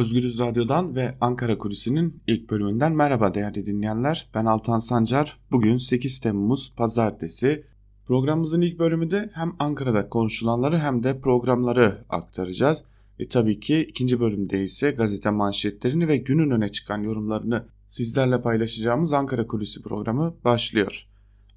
[0.00, 4.30] Özgürüz Radyo'dan ve Ankara Kulisi'nin ilk bölümünden merhaba değerli dinleyenler.
[4.34, 5.36] Ben Altan Sancar.
[5.50, 7.64] Bugün 8 Temmuz Pazartesi.
[8.06, 12.82] Programımızın ilk bölümünde hem Ankara'da konuşulanları hem de programları aktaracağız.
[13.20, 19.12] Ve tabii ki ikinci bölümde ise gazete manşetlerini ve günün öne çıkan yorumlarını sizlerle paylaşacağımız
[19.12, 21.06] Ankara Kulisi programı başlıyor.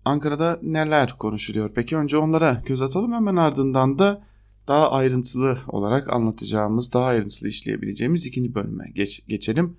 [0.06, 1.72] Ankara'da neler konuşuluyor?
[1.76, 4.24] Peki önce onlara göz atalım hemen ardından da
[4.68, 9.78] daha ayrıntılı olarak anlatacağımız, daha ayrıntılı işleyebileceğimiz ikinci bölüme geç, geçelim.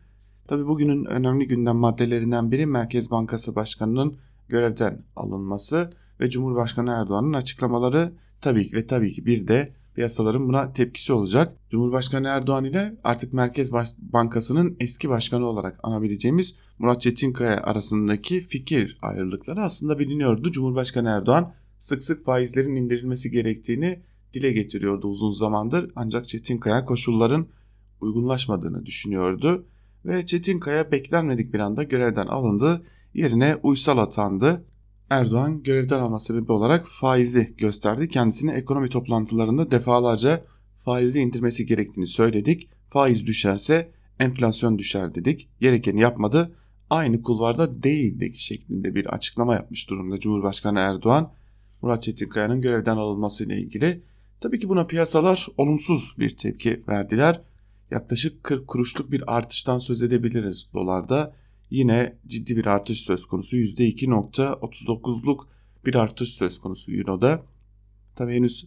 [0.48, 4.16] Tabii bugünün önemli gündem maddelerinden biri Merkez Bankası Başkanı'nın
[4.48, 11.12] görevden alınması ve Cumhurbaşkanı Erdoğan'ın açıklamaları tabii ve tabii ki bir de piyasaların buna tepkisi
[11.12, 11.56] olacak.
[11.70, 19.62] Cumhurbaşkanı Erdoğan ile artık Merkez Bankası'nın eski başkanı olarak anabileceğimiz Murat Çetinkaya arasındaki fikir ayrılıkları
[19.62, 20.52] aslında biliniyordu.
[20.52, 24.02] Cumhurbaşkanı Erdoğan sık sık faizlerin indirilmesi gerektiğini
[24.34, 27.46] dile getiriyordu uzun zamandır ancak Çetinkaya koşulların
[28.00, 29.66] uygunlaşmadığını düşünüyordu
[30.04, 32.82] ve Çetinkaya beklenmedik bir anda görevden alındı
[33.14, 34.64] yerine Uysal atandı.
[35.10, 38.08] Erdoğan görevden alma sebebi olarak faizi gösterdi.
[38.08, 40.44] Kendisine ekonomi toplantılarında defalarca
[40.76, 42.68] faizi indirmesi gerektiğini söyledik.
[42.88, 45.48] Faiz düşerse enflasyon düşer dedik.
[45.60, 46.54] Gerekeni yapmadı.
[46.90, 51.32] Aynı kulvarda değildi şeklinde bir açıklama yapmış durumda Cumhurbaşkanı Erdoğan.
[51.82, 54.02] Murat Çetinkaya'nın görevden alınması ile ilgili
[54.40, 57.40] Tabii ki buna piyasalar olumsuz bir tepki verdiler.
[57.90, 61.34] Yaklaşık 40 kuruşluk bir artıştan söz edebiliriz dolarda.
[61.70, 63.56] Yine ciddi bir artış söz konusu.
[63.56, 65.46] %2.39'luk
[65.86, 67.42] bir artış söz konusu Euro'da.
[68.16, 68.66] Tabii henüz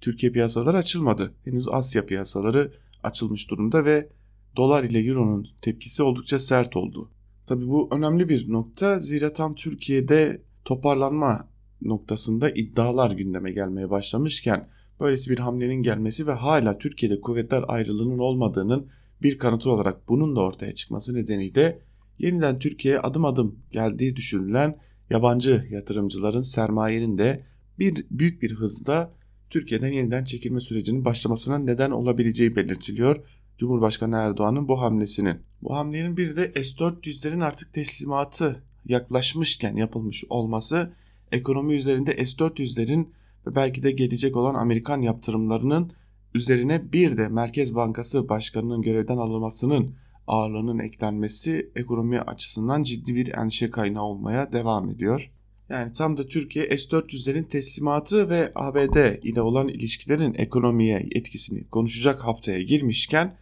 [0.00, 1.34] Türkiye piyasaları açılmadı.
[1.44, 4.08] Henüz Asya piyasaları açılmış durumda ve
[4.56, 7.10] dolar ile euronun tepkisi oldukça sert oldu.
[7.46, 8.98] Tabii bu önemli bir nokta.
[8.98, 11.48] Zira tam Türkiye'de toparlanma
[11.82, 14.68] noktasında iddialar gündeme gelmeye başlamışken
[15.02, 18.86] Böylesi bir hamlenin gelmesi ve hala Türkiye'de kuvvetler ayrılığının olmadığının
[19.22, 21.78] bir kanıtı olarak bunun da ortaya çıkması nedeniyle
[22.18, 24.78] yeniden Türkiye'ye adım adım geldiği düşünülen
[25.10, 27.44] yabancı yatırımcıların sermayenin de
[27.78, 29.12] bir büyük bir hızda
[29.50, 33.24] Türkiye'den yeniden çekilme sürecinin başlamasına neden olabileceği belirtiliyor.
[33.58, 35.40] Cumhurbaşkanı Erdoğan'ın bu hamlesinin.
[35.62, 40.92] Bu hamlenin bir de S-400'lerin artık teslimatı yaklaşmışken yapılmış olması
[41.32, 43.06] ekonomi üzerinde S-400'lerin
[43.46, 45.92] ve belki de gelecek olan Amerikan yaptırımlarının
[46.34, 49.94] üzerine bir de Merkez Bankası Başkanı'nın görevden alınmasının
[50.26, 55.30] ağırlığının eklenmesi ekonomi açısından ciddi bir endişe kaynağı olmaya devam ediyor.
[55.68, 62.62] Yani tam da Türkiye S-400'lerin teslimatı ve ABD ile olan ilişkilerin ekonomiye etkisini konuşacak haftaya
[62.62, 63.36] girmişken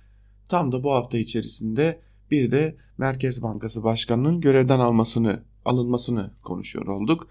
[0.49, 2.01] tam da bu hafta içerisinde
[2.31, 7.29] bir de Merkez Bankası Başkanı'nın görevden almasını alınmasını konuşuyor olduk.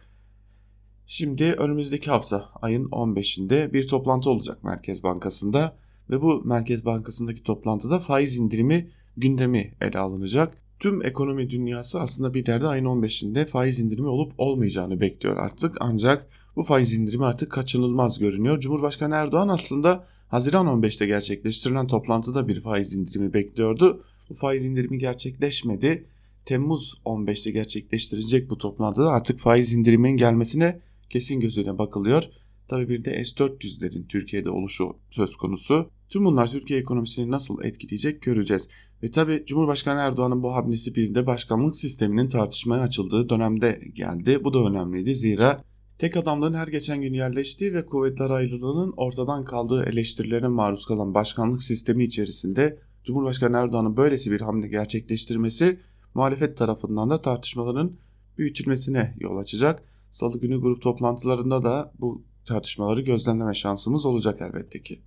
[1.12, 5.75] Şimdi önümüzdeki hafta ayın 15'inde bir toplantı olacak Merkez Bankası'nda
[6.09, 10.53] ve bu Merkez Bankası'ndaki toplantıda faiz indirimi gündemi ele alınacak.
[10.80, 16.28] Tüm ekonomi dünyası aslında bir yerde ayın 15'inde faiz indirimi olup olmayacağını bekliyor artık ancak
[16.56, 18.59] bu faiz indirimi artık kaçınılmaz görünüyor.
[18.59, 24.03] Cumhurbaşkanı Erdoğan aslında Haziran 15'te gerçekleştirilen toplantıda bir faiz indirimi bekliyordu.
[24.30, 26.06] Bu faiz indirimi gerçekleşmedi.
[26.46, 32.24] Temmuz 15'te gerçekleştirecek bu toplantıda artık faiz indiriminin gelmesine kesin gözüyle bakılıyor.
[32.68, 35.90] Tabi bir de S-400'lerin Türkiye'de oluşu söz konusu.
[36.09, 38.70] Tüm bunlar Türkiye ekonomisini nasıl etkileyecek göreceğiz.
[39.03, 44.44] Ve tabi Cumhurbaşkanı Erdoğan'ın bu hamlesi bir de başkanlık sisteminin tartışmaya açıldığı dönemde geldi.
[44.44, 45.64] Bu da önemliydi zira
[45.98, 51.64] tek adamlığın her geçen gün yerleştiği ve kuvvetler ayrılığının ortadan kaldığı eleştirilerine maruz kalan başkanlık
[51.64, 55.80] sistemi içerisinde Cumhurbaşkanı Erdoğan'ın böylesi bir hamle gerçekleştirmesi
[56.14, 57.98] muhalefet tarafından da tartışmaların
[58.38, 59.84] büyütülmesine yol açacak.
[60.12, 65.02] Salı günü grup toplantılarında da bu tartışmaları gözlemleme şansımız olacak elbette ki.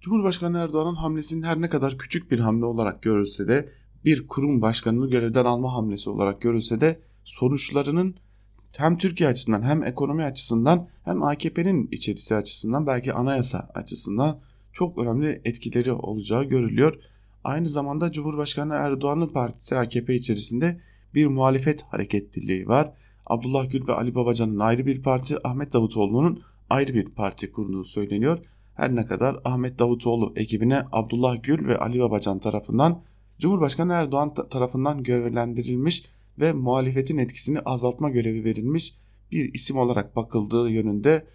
[0.00, 3.68] Cumhurbaşkanı Erdoğan'ın hamlesinin her ne kadar küçük bir hamle olarak görülse de
[4.04, 8.14] bir kurum başkanını görevden alma hamlesi olarak görülse de sonuçlarının
[8.76, 14.38] hem Türkiye açısından hem ekonomi açısından hem AKP'nin içerisi açısından belki anayasa açısından
[14.72, 16.94] çok önemli etkileri olacağı görülüyor.
[17.44, 20.80] Aynı zamanda Cumhurbaşkanı Erdoğan'ın partisi AKP içerisinde
[21.14, 22.92] bir muhalefet hareketliliği var.
[23.26, 28.38] Abdullah Gül ve Ali Babacan'ın ayrı bir parti, Ahmet Davutoğlu'nun ayrı bir parti kurduğu söyleniyor.
[28.74, 33.02] Her ne kadar Ahmet Davutoğlu ekibine Abdullah Gül ve Ali Babacan tarafından
[33.38, 36.04] Cumhurbaşkanı Erdoğan tarafından görevlendirilmiş
[36.40, 38.94] ve muhalefetin etkisini azaltma görevi verilmiş
[39.32, 41.26] bir isim olarak bakıldığı yönünde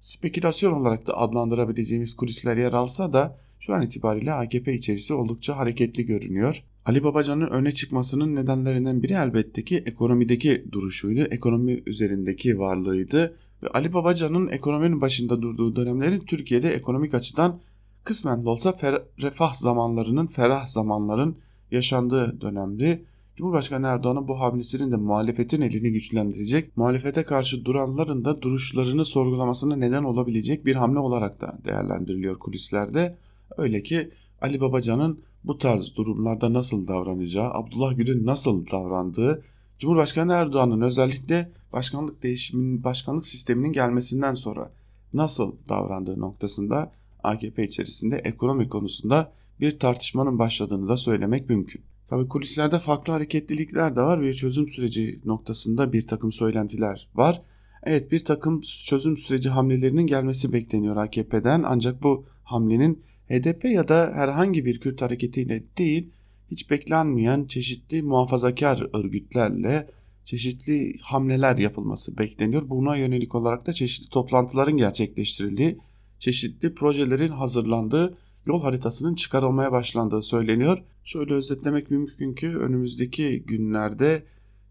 [0.00, 6.06] spekülasyon olarak da adlandırabileceğimiz kulisler yer alsa da şu an itibariyle AKP içerisi oldukça hareketli
[6.06, 6.64] görünüyor.
[6.86, 11.20] Ali Babacan'ın öne çıkmasının nedenlerinden biri elbette ki ekonomideki duruşuydu.
[11.20, 13.36] Ekonomi üzerindeki varlığıydı.
[13.62, 17.60] Ve Ali Babacan'ın ekonominin başında durduğu dönemlerin Türkiye'de ekonomik açıdan
[18.04, 18.74] kısmen de olsa
[19.22, 21.36] refah zamanlarının, ferah zamanların
[21.70, 23.04] yaşandığı dönemdi.
[23.36, 30.04] Cumhurbaşkanı Erdoğan'ın bu hamlesinin de muhalefetin elini güçlendirecek, muhalefete karşı duranların da duruşlarını sorgulamasına neden
[30.04, 33.16] olabilecek bir hamle olarak da değerlendiriliyor kulislerde.
[33.56, 34.10] Öyle ki
[34.40, 39.42] Ali Babacan'ın bu tarz durumlarda nasıl davranacağı, Abdullah Gül'ün nasıl davrandığı,
[39.78, 44.72] Cumhurbaşkanı Erdoğan'ın özellikle başkanlık değişiminin, başkanlık sisteminin gelmesinden sonra
[45.12, 51.82] nasıl davrandığı noktasında AKP içerisinde ekonomi konusunda bir tartışmanın başladığını da söylemek mümkün.
[52.06, 54.22] Tabi kulislerde farklı hareketlilikler de var.
[54.22, 57.42] Bir çözüm süreci noktasında bir takım söylentiler var.
[57.82, 64.12] Evet bir takım çözüm süreci hamlelerinin gelmesi bekleniyor AKP'den ancak bu hamlenin HDP ya da
[64.14, 66.10] herhangi bir Kürt hareketiyle değil
[66.50, 69.90] hiç beklenmeyen çeşitli muhafazakar örgütlerle
[70.24, 72.70] çeşitli hamleler yapılması bekleniyor.
[72.70, 75.78] Buna yönelik olarak da çeşitli toplantıların gerçekleştirildiği,
[76.18, 80.78] çeşitli projelerin hazırlandığı yol haritasının çıkarılmaya başlandığı söyleniyor.
[81.04, 84.22] Şöyle özetlemek mümkün ki önümüzdeki günlerde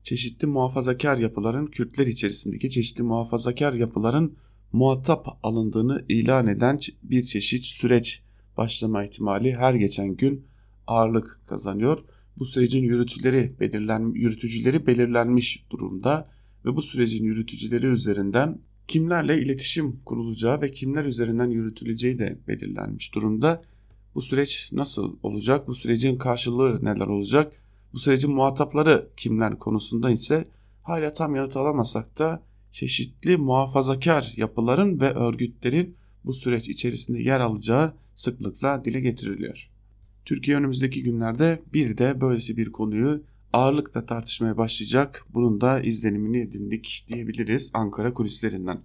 [0.03, 4.37] çeşitli muhafazakar yapıların Kürtler içerisindeki çeşitli muhafazakar yapıların
[4.71, 8.24] muhatap alındığını ilan eden bir çeşit süreç
[8.57, 10.45] başlama ihtimali her geçen gün
[10.87, 11.99] ağırlık kazanıyor.
[12.37, 16.29] Bu sürecin yürütüleri belirlen yürütücüleri belirlenmiş durumda
[16.65, 23.63] ve bu sürecin yürütücüleri üzerinden kimlerle iletişim kurulacağı ve kimler üzerinden yürütüleceği de belirlenmiş durumda.
[24.15, 25.67] Bu süreç nasıl olacak?
[25.67, 27.53] Bu sürecin karşılığı neler olacak?
[27.93, 30.47] Bu sürecin muhatapları kimler konusunda ise
[30.83, 37.93] hala tam yanıt alamasak da çeşitli muhafazakar yapıların ve örgütlerin bu süreç içerisinde yer alacağı
[38.15, 39.69] sıklıkla dile getiriliyor.
[40.25, 43.23] Türkiye önümüzdeki günlerde bir de böylesi bir konuyu
[43.53, 45.25] ağırlıkla tartışmaya başlayacak.
[45.33, 48.79] Bunun da izlenimini edindik diyebiliriz Ankara kulislerinden.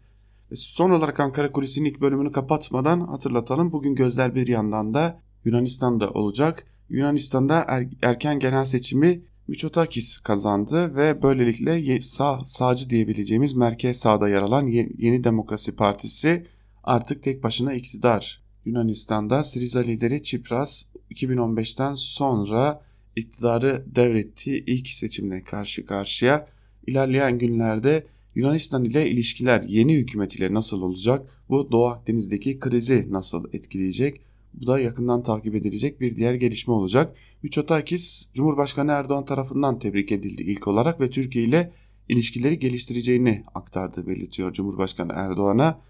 [0.51, 3.73] Ve son olarak Ankara kulisinin ilk bölümünü kapatmadan hatırlatalım.
[3.73, 6.67] Bugün gözler bir yandan da Yunanistan'da olacak.
[6.89, 14.43] Yunanistan'da er, erken genel seçimi Miçotakis kazandı ve böylelikle sağ, sağcı diyebileceğimiz merkez sağda yer
[14.43, 14.67] alan
[14.99, 16.47] Yeni Demokrasi Partisi
[16.85, 18.43] artık tek başına iktidar.
[18.65, 22.83] Yunanistan'da Siriza lideri Çipras 2015'ten sonra
[23.17, 26.47] iktidarı devrettiği ilk seçimle karşı karşıya.
[26.87, 31.29] İlerleyen günlerde Yunanistan ile ilişkiler yeni hükümet ile nasıl olacak?
[31.49, 34.21] Bu Doğu Akdeniz'deki krizi nasıl etkileyecek?
[34.55, 37.17] Bu da yakından takip edilecek bir diğer gelişme olacak.
[37.43, 41.73] Miçotakis Cumhurbaşkanı Erdoğan tarafından tebrik edildi ilk olarak ve Türkiye ile
[42.09, 45.81] ilişkileri geliştireceğini aktardı belirtiyor Cumhurbaşkanı Erdoğan'a.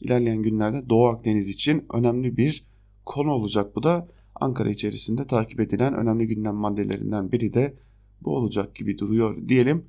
[0.00, 2.64] İlerleyen günlerde Doğu Akdeniz için önemli bir
[3.04, 4.08] konu olacak bu da.
[4.34, 7.74] Ankara içerisinde takip edilen önemli gündem maddelerinden biri de
[8.20, 9.84] bu olacak gibi duruyor diyelim.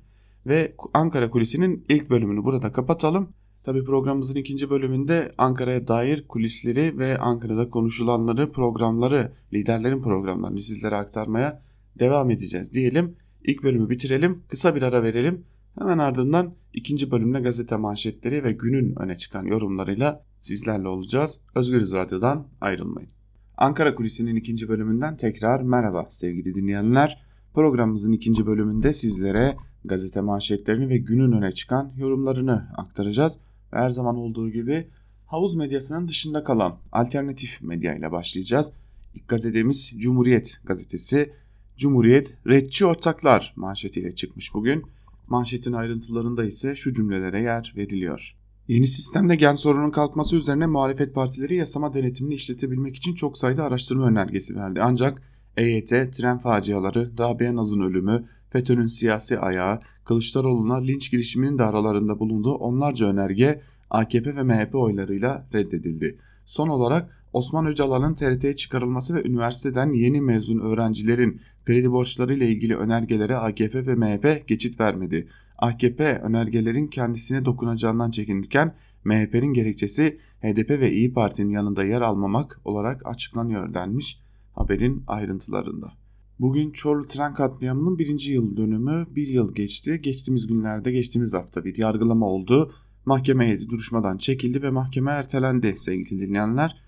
[0.46, 3.28] Ve Ankara Kulisi'nin ilk bölümünü burada kapatalım.
[3.62, 11.62] Tabi programımızın ikinci bölümünde Ankara'ya dair kulisleri ve Ankara'da konuşulanları, programları, liderlerin programlarını sizlere aktarmaya
[11.98, 13.16] devam edeceğiz diyelim.
[13.44, 15.44] İlk bölümü bitirelim, kısa bir ara verelim.
[15.78, 21.40] Hemen ardından ikinci bölümde gazete manşetleri ve günün öne çıkan yorumlarıyla sizlerle olacağız.
[21.54, 23.10] Özgürüz Radyo'dan ayrılmayın.
[23.56, 27.22] Ankara Kulisi'nin ikinci bölümünden tekrar merhaba sevgili dinleyenler.
[27.54, 33.38] Programımızın ikinci bölümünde sizlere gazete manşetlerini ve günün öne çıkan yorumlarını aktaracağız.
[33.70, 34.88] Her zaman olduğu gibi
[35.26, 38.72] havuz medyasının dışında kalan alternatif medya ile başlayacağız.
[39.14, 41.32] İlk gazetemiz Cumhuriyet gazetesi.
[41.76, 44.84] Cumhuriyet Redçi Ortaklar manşetiyle çıkmış bugün.
[45.28, 48.36] Manşetin ayrıntılarında ise şu cümlelere yer veriliyor.
[48.68, 54.06] Yeni sistemde gen sorunun kalkması üzerine muhalefet partileri yasama denetimini işletebilmek için çok sayıda araştırma
[54.06, 54.80] önergesi verdi.
[54.82, 55.22] Ancak
[55.56, 62.54] EYT, tren faciaları, Rabia Naz'ın ölümü, FETÖ'nün siyasi ayağı, Kılıçdaroğlu'na linç girişiminin de aralarında bulunduğu
[62.54, 63.60] onlarca önerge
[63.90, 66.18] AKP ve MHP oylarıyla reddedildi.
[66.44, 72.76] Son olarak Osman Öcalan'ın TRT'ye çıkarılması ve üniversiteden yeni mezun öğrencilerin kredi borçları ile ilgili
[72.76, 75.28] önergelere AKP ve MHP geçit vermedi.
[75.58, 78.74] AKP önergelerin kendisine dokunacağından çekinirken
[79.04, 84.20] MHP'nin gerekçesi HDP ve İyi Parti'nin yanında yer almamak olarak açıklanıyor denmiş
[84.52, 85.92] haberin ayrıntılarında.
[86.40, 90.00] Bugün Çorlu tren katliamının birinci yıl dönümü bir yıl geçti.
[90.02, 92.72] Geçtiğimiz günlerde geçtiğimiz hafta bir yargılama oldu.
[93.06, 96.82] Mahkeme heyeti duruşmadan çekildi ve mahkeme ertelendi sevgili dinleyenler.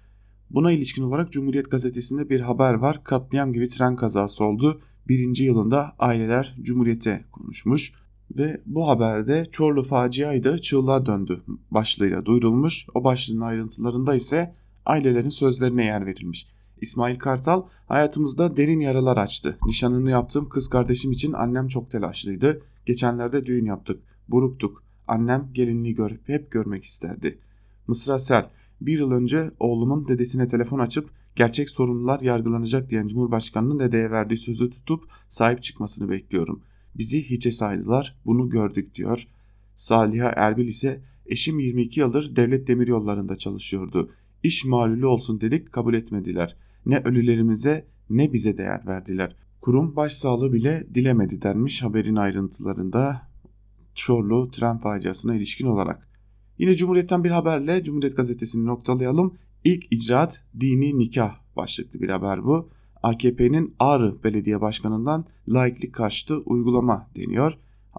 [0.51, 3.05] Buna ilişkin olarak Cumhuriyet Gazetesi'nde bir haber var.
[3.05, 4.81] Katliam gibi tren kazası oldu.
[5.09, 7.93] Birinci yılında aileler Cumhuriyet'e konuşmuş.
[8.39, 12.87] Ve bu haberde Çorlu faciaydı çığlığa döndü başlığıyla duyurulmuş.
[12.95, 14.55] O başlığın ayrıntılarında ise
[14.87, 16.47] ailelerin sözlerine yer verilmiş.
[16.81, 19.59] İsmail Kartal hayatımızda derin yaralar açtı.
[19.67, 22.63] Nişanını yaptığım kız kardeşim için annem çok telaşlıydı.
[22.87, 24.03] Geçenlerde düğün yaptık.
[24.29, 24.85] Buruktuk.
[25.09, 27.39] Annem gelinliği görüp hep görmek isterdi.
[27.87, 28.51] Mısra Sel
[28.87, 34.71] bir yıl önce oğlumun dedesine telefon açıp gerçek sorumlular yargılanacak diyen Cumhurbaşkanı'nın dedeye verdiği sözü
[34.71, 36.62] tutup sahip çıkmasını bekliyorum.
[36.95, 39.29] Bizi hiçe saydılar, bunu gördük diyor.
[39.75, 44.11] Saliha Erbil ise eşim 22 yıldır devlet demiryollarında çalışıyordu.
[44.43, 46.57] İş malulü olsun dedik kabul etmediler.
[46.87, 49.37] Ne ölülerimize ne bize değer verdiler.
[49.61, 53.23] Kurum başsağlığı bile dilemedi denmiş haberin ayrıntılarında
[53.95, 56.09] Çorlu tren faciasına ilişkin olarak.
[56.58, 59.34] Yine Cumhuriyet'ten bir haberle Cumhuriyet Gazetesi'ni noktalayalım.
[59.64, 62.68] İlk icraat dini nikah başlıklı bir haber bu.
[63.02, 67.52] AKP'nin Ağrı Belediye Başkanı'ndan laiklik karşıtı uygulama deniyor.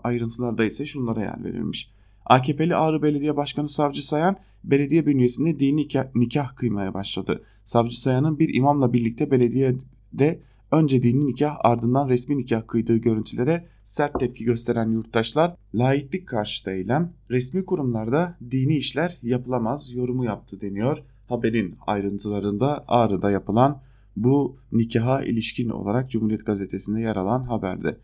[0.03, 1.89] Ayrıntılarda ise şunlara yer verilmiş.
[2.25, 7.43] AKP'li Ağrı Belediye Başkanı Savcı Sayan belediye bünyesinde dini nikah, nikah kıymaya başladı.
[7.63, 10.39] Savcı Sayan'ın bir imamla birlikte belediyede
[10.79, 17.13] önce dini nikah ardından resmi nikah kıydığı görüntülere sert tepki gösteren yurttaşlar laiklik karşıtı eylem,
[17.29, 21.03] resmi kurumlarda dini işler yapılamaz yorumu yaptı deniyor.
[21.27, 23.81] Haberin ayrıntılarında Ağrı'da yapılan
[24.15, 27.97] bu nikaha ilişkin olarak Cumhuriyet Gazetesi'nde yer alan haberde.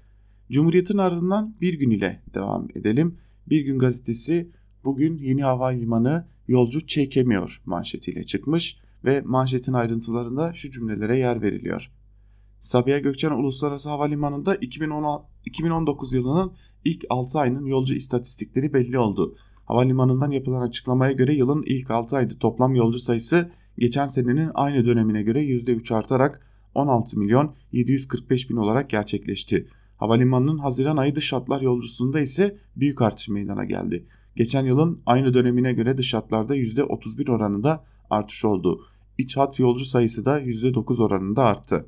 [0.52, 3.18] Cumhuriyet'in ardından bir gün ile devam edelim.
[3.50, 4.50] Bir gün gazetesi
[4.84, 11.92] bugün yeni havalimanı yolcu çekemiyor manşetiyle çıkmış ve manşetin ayrıntılarında şu cümlelere yer veriliyor.
[12.62, 16.52] Sabiha Gökçen Uluslararası Havalimanı'nda 2019 yılının
[16.86, 19.36] ilk 6 ayının yolcu istatistikleri belli oldu.
[19.66, 25.24] Havalimanından yapılan açıklamaya göre yılın ilk 6 ayda toplam yolcu sayısı geçen senenin aynı dönemine
[25.24, 26.42] göre %3 artarak
[26.76, 29.68] 16 milyon 745 bin olarak gerçekleşti.
[29.98, 34.06] Havalimanının Haziran ayı dış hatlar yolcusunda ise büyük artış meydana geldi.
[34.36, 38.82] Geçen yılın aynı dönemine göre dış hatlarda %31 oranında artış oldu.
[39.18, 41.86] İç hat yolcu sayısı da %9 oranında arttı.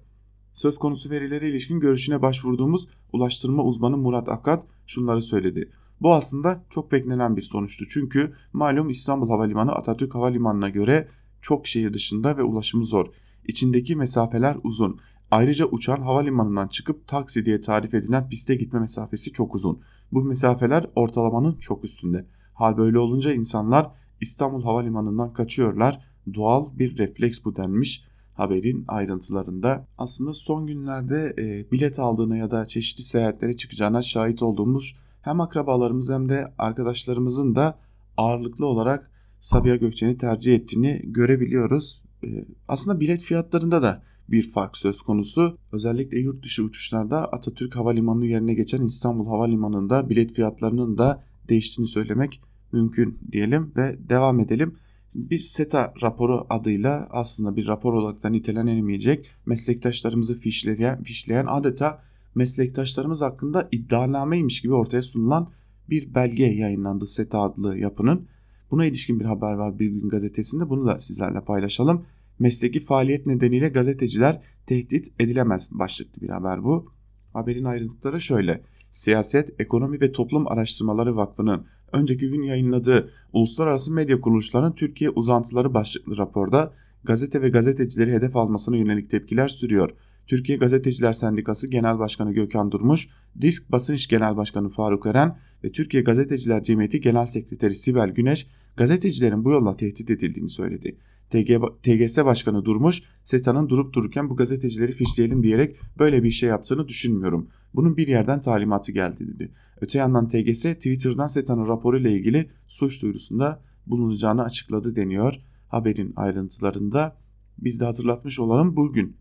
[0.54, 5.72] Söz konusu verilere ilişkin görüşüne başvurduğumuz ulaştırma uzmanı Murat Akat şunları söyledi.
[6.02, 11.08] Bu aslında çok beklenen bir sonuçtu çünkü malum İstanbul Havalimanı Atatürk Havalimanı'na göre
[11.42, 13.06] çok şehir dışında ve ulaşımı zor.
[13.48, 15.00] İçindeki mesafeler uzun.
[15.32, 19.82] Ayrıca uçan havalimanından çıkıp taksi diye tarif edilen piste gitme mesafesi çok uzun.
[20.12, 22.26] Bu mesafeler ortalamanın çok üstünde.
[22.54, 23.92] Hal böyle olunca insanlar
[24.22, 26.00] İstanbul Havalimanı'ndan kaçıyorlar.
[26.34, 29.88] Doğal bir refleks bu denmiş haberin ayrıntılarında.
[29.98, 36.10] Aslında son günlerde e, bilet aldığına ya da çeşitli seyahatlere çıkacağına şahit olduğumuz hem akrabalarımız
[36.10, 37.80] hem de arkadaşlarımızın da
[38.18, 42.04] ağırlıklı olarak Sabiha Gökçen'i tercih ettiğini görebiliyoruz.
[42.24, 45.58] E, aslında bilet fiyatlarında da bir fark söz konusu.
[45.72, 52.42] Özellikle yurt dışı uçuşlarda Atatürk Havalimanı yerine geçen İstanbul Havalimanı'nda bilet fiyatlarının da değiştiğini söylemek
[52.72, 54.76] mümkün diyelim ve devam edelim.
[55.16, 62.02] Bir SETA raporu adıyla aslında bir rapor olarak da nitelenemeyecek meslektaşlarımızı fişleyen, fişleyen adeta
[62.36, 65.50] meslektaşlarımız hakkında iddianameymiş gibi ortaya sunulan
[65.90, 68.28] bir belge yayınlandı SETA adlı yapının.
[68.72, 72.06] Buna ilişkin bir haber var Bir Gün Gazetesi'nde bunu da sizlerle paylaşalım.
[72.40, 76.92] Mesleki faaliyet nedeniyle gazeteciler tehdit edilemez başlıklı bir haber bu.
[77.34, 78.64] Haberin ayrıntıları şöyle.
[78.92, 86.18] Siyaset, Ekonomi ve Toplum Araştırmaları Vakfı'nın önceki gün yayınladığı Uluslararası Medya Kuruluşlarının Türkiye Uzantıları başlıklı
[86.18, 86.74] raporda
[87.04, 89.90] gazete ve gazetecileri hedef almasına yönelik tepkiler sürüyor.
[90.28, 93.08] Türkiye Gazeteciler Sendikası Genel Başkanı Gökhan Durmuş,
[93.42, 98.48] Disk Basın İş Genel Başkanı Faruk Eren ve Türkiye Gazeteciler Cemiyeti Genel Sekreteri Sibel Güneş
[98.78, 100.98] gazetecilerin bu yolla tehdit edildiğini söyledi.
[101.30, 106.88] TG, TGS Başkanı Durmuş, SETA'nın durup dururken bu gazetecileri fişleyelim diyerek böyle bir şey yaptığını
[106.88, 107.50] düşünmüyorum.
[107.74, 109.52] Bunun bir yerden talimatı geldi dedi.
[109.82, 115.34] Öte yandan TGS Twitter'dan SETA'nın raporu ile ilgili suç duyurusunda bulunacağını açıkladı deniyor.
[115.68, 117.18] Haberin ayrıntılarında
[117.58, 119.18] biz de hatırlatmış olalım bugün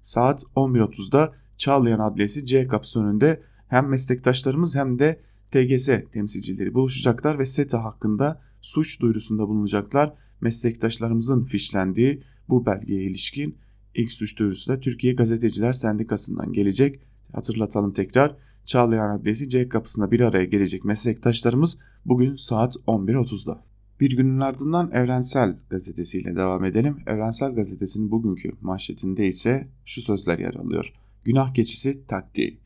[0.00, 5.20] saat 11.30'da Çağlayan Adliyesi C kapısı önünde hem meslektaşlarımız hem de
[5.50, 10.14] TGS temsilcileri buluşacaklar ve SETA hakkında suç duyurusunda bulunacaklar.
[10.40, 13.58] Meslektaşlarımızın fişlendiği bu belgeye ilişkin
[13.94, 17.00] ilk suç duyurusu da Türkiye Gazeteciler Sendikası'ndan gelecek.
[17.34, 18.36] Hatırlatalım tekrar.
[18.64, 23.64] Çağlayan Adliyesi C kapısına bir araya gelecek meslektaşlarımız bugün saat 11.30'da.
[24.00, 26.96] Bir günün ardından Evrensel Gazetesi'yle devam edelim.
[27.06, 30.92] Evrensel Gazetesi'nin bugünkü manşetinde ise şu sözler yer alıyor.
[31.24, 32.60] Günah keçisi taktiği.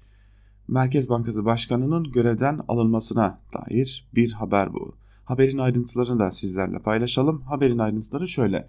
[0.69, 4.95] Merkez Bankası Başkanı'nın görevden alınmasına dair bir haber bu.
[5.25, 7.41] Haberin ayrıntılarını da sizlerle paylaşalım.
[7.41, 8.69] Haberin ayrıntıları şöyle.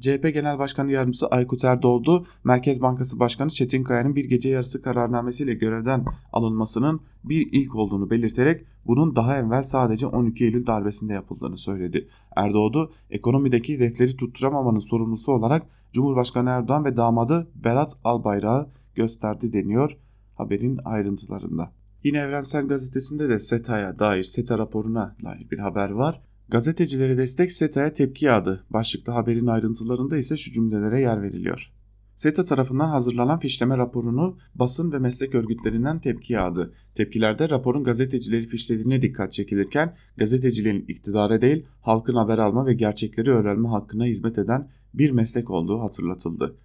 [0.00, 5.54] CHP Genel Başkanı Yardımcısı Aykut Erdoğdu, Merkez Bankası Başkanı Çetin Kaya'nın bir gece yarısı kararnamesiyle
[5.54, 12.08] görevden alınmasının bir ilk olduğunu belirterek bunun daha evvel sadece 12 Eylül darbesinde yapıldığını söyledi.
[12.36, 19.98] Erdoğdu, ekonomideki hedefleri tutturamamanın sorumlusu olarak Cumhurbaşkanı Erdoğan ve damadı Berat Albayrak'ı gösterdi deniyor
[20.34, 21.72] haberin ayrıntılarında.
[22.04, 26.20] Yine Evrensel Gazetesi'nde de SETA'ya dair, SETA raporuna dair bir haber var.
[26.50, 28.64] Gazetecilere destek SETA'ya tepki yağdı.
[28.70, 31.72] Başlıklı haberin ayrıntılarında ise şu cümlelere yer veriliyor.
[32.16, 36.74] SETA tarafından hazırlanan fişleme raporunu basın ve meslek örgütlerinden tepki yağdı.
[36.94, 43.68] Tepkilerde raporun gazetecileri fişlediğine dikkat çekilirken gazeteciliğin iktidara değil halkın haber alma ve gerçekleri öğrenme
[43.68, 46.56] hakkına hizmet eden bir meslek olduğu hatırlatıldı.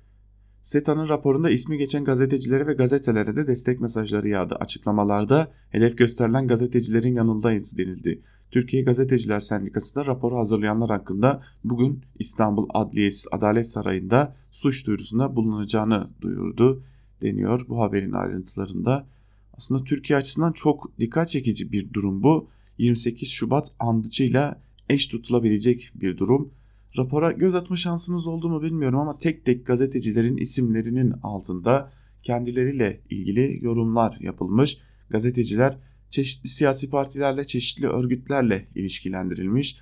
[0.63, 4.55] SETA'nın raporunda ismi geçen gazetecilere ve gazetelere de destek mesajları yağdı.
[4.55, 8.21] Açıklamalarda hedef gösterilen gazetecilerin yanındayız denildi.
[8.51, 16.09] Türkiye Gazeteciler Sendikası da raporu hazırlayanlar hakkında bugün İstanbul Adliyesi Adalet Sarayı'nda suç duyurusunda bulunacağını
[16.21, 16.83] duyurdu
[17.21, 19.07] deniyor bu haberin ayrıntılarında.
[19.53, 22.47] Aslında Türkiye açısından çok dikkat çekici bir durum bu.
[22.77, 26.51] 28 Şubat andıcıyla eş tutulabilecek bir durum.
[26.97, 33.59] Rapora göz atma şansınız oldu mu bilmiyorum ama tek tek gazetecilerin isimlerinin altında kendileriyle ilgili
[33.61, 34.77] yorumlar yapılmış.
[35.09, 35.77] Gazeteciler
[36.09, 39.77] çeşitli siyasi partilerle, çeşitli örgütlerle ilişkilendirilmiş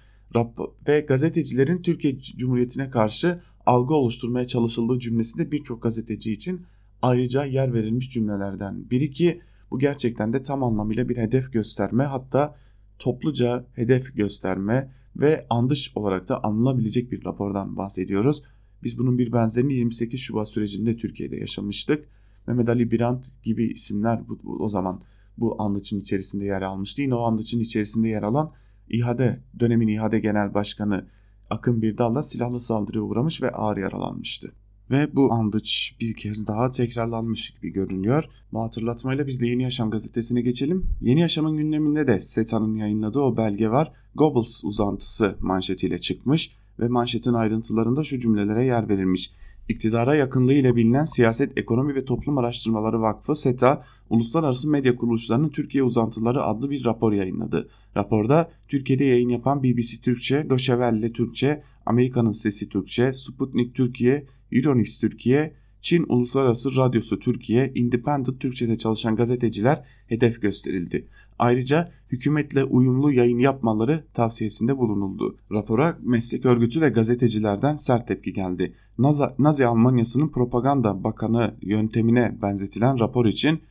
[0.88, 6.66] ve gazetecilerin Türkiye Cumhuriyeti'ne karşı algı oluşturmaya çalışıldığı cümlesinde birçok gazeteci için
[7.02, 9.42] ayrıca yer verilmiş cümlelerden biri ki
[9.72, 12.56] bu gerçekten de tam anlamıyla bir hedef gösterme hatta
[13.00, 18.44] topluca hedef gösterme ve andış olarak da anılabilecek bir rapordan bahsediyoruz.
[18.84, 22.08] Biz bunun bir benzerini 28 Şubat sürecinde Türkiye'de yaşamıştık.
[22.48, 25.02] Mehmet Ali Birant gibi isimler bu, bu, o zaman
[25.38, 27.02] bu andıçın içerisinde yer almıştı.
[27.02, 28.52] Yine o andıçın içerisinde yer alan
[28.90, 31.08] İHA'de dönemin İHA'de Genel Başkanı
[31.50, 34.54] Akın Birdal'la silahlı saldırıya uğramış ve ağır yaralanmıştı.
[34.92, 38.24] Ve bu andıç bir kez daha tekrarlanmış gibi görünüyor.
[38.54, 40.86] Bu hatırlatmayla biz de Yeni Yaşam gazetesine geçelim.
[41.02, 43.92] Yeni Yaşam'ın gündeminde de SETA'nın yayınladığı o belge var.
[44.16, 49.32] Goebbels uzantısı manşetiyle çıkmış ve manşetin ayrıntılarında şu cümlelere yer verilmiş.
[49.70, 55.84] İktidara yakınlığı ile bilinen Siyaset, Ekonomi ve Toplum Araştırmaları Vakfı SETA, Uluslararası Medya Kuruluşlarının Türkiye
[55.84, 57.70] Uzantıları adlı bir rapor yayınladı.
[57.98, 65.54] Raporda Türkiye'de yayın yapan BBC Türkçe, Doşevelle Türkçe, Amerika'nın Sesi Türkçe, Sputnik Türkiye, Euronews Türkiye,
[65.82, 71.08] Çin Uluslararası Radyosu Türkiye, Independent Türkçe'de çalışan gazeteciler hedef gösterildi.
[71.40, 75.38] Ayrıca hükümetle uyumlu yayın yapmaları tavsiyesinde bulunuldu.
[75.52, 78.74] Rapora meslek örgütü ve gazetecilerden sert tepki geldi.
[78.98, 83.62] Nazi, Nazi Almanyası'nın propaganda bakanı yöntemine benzetilen rapor için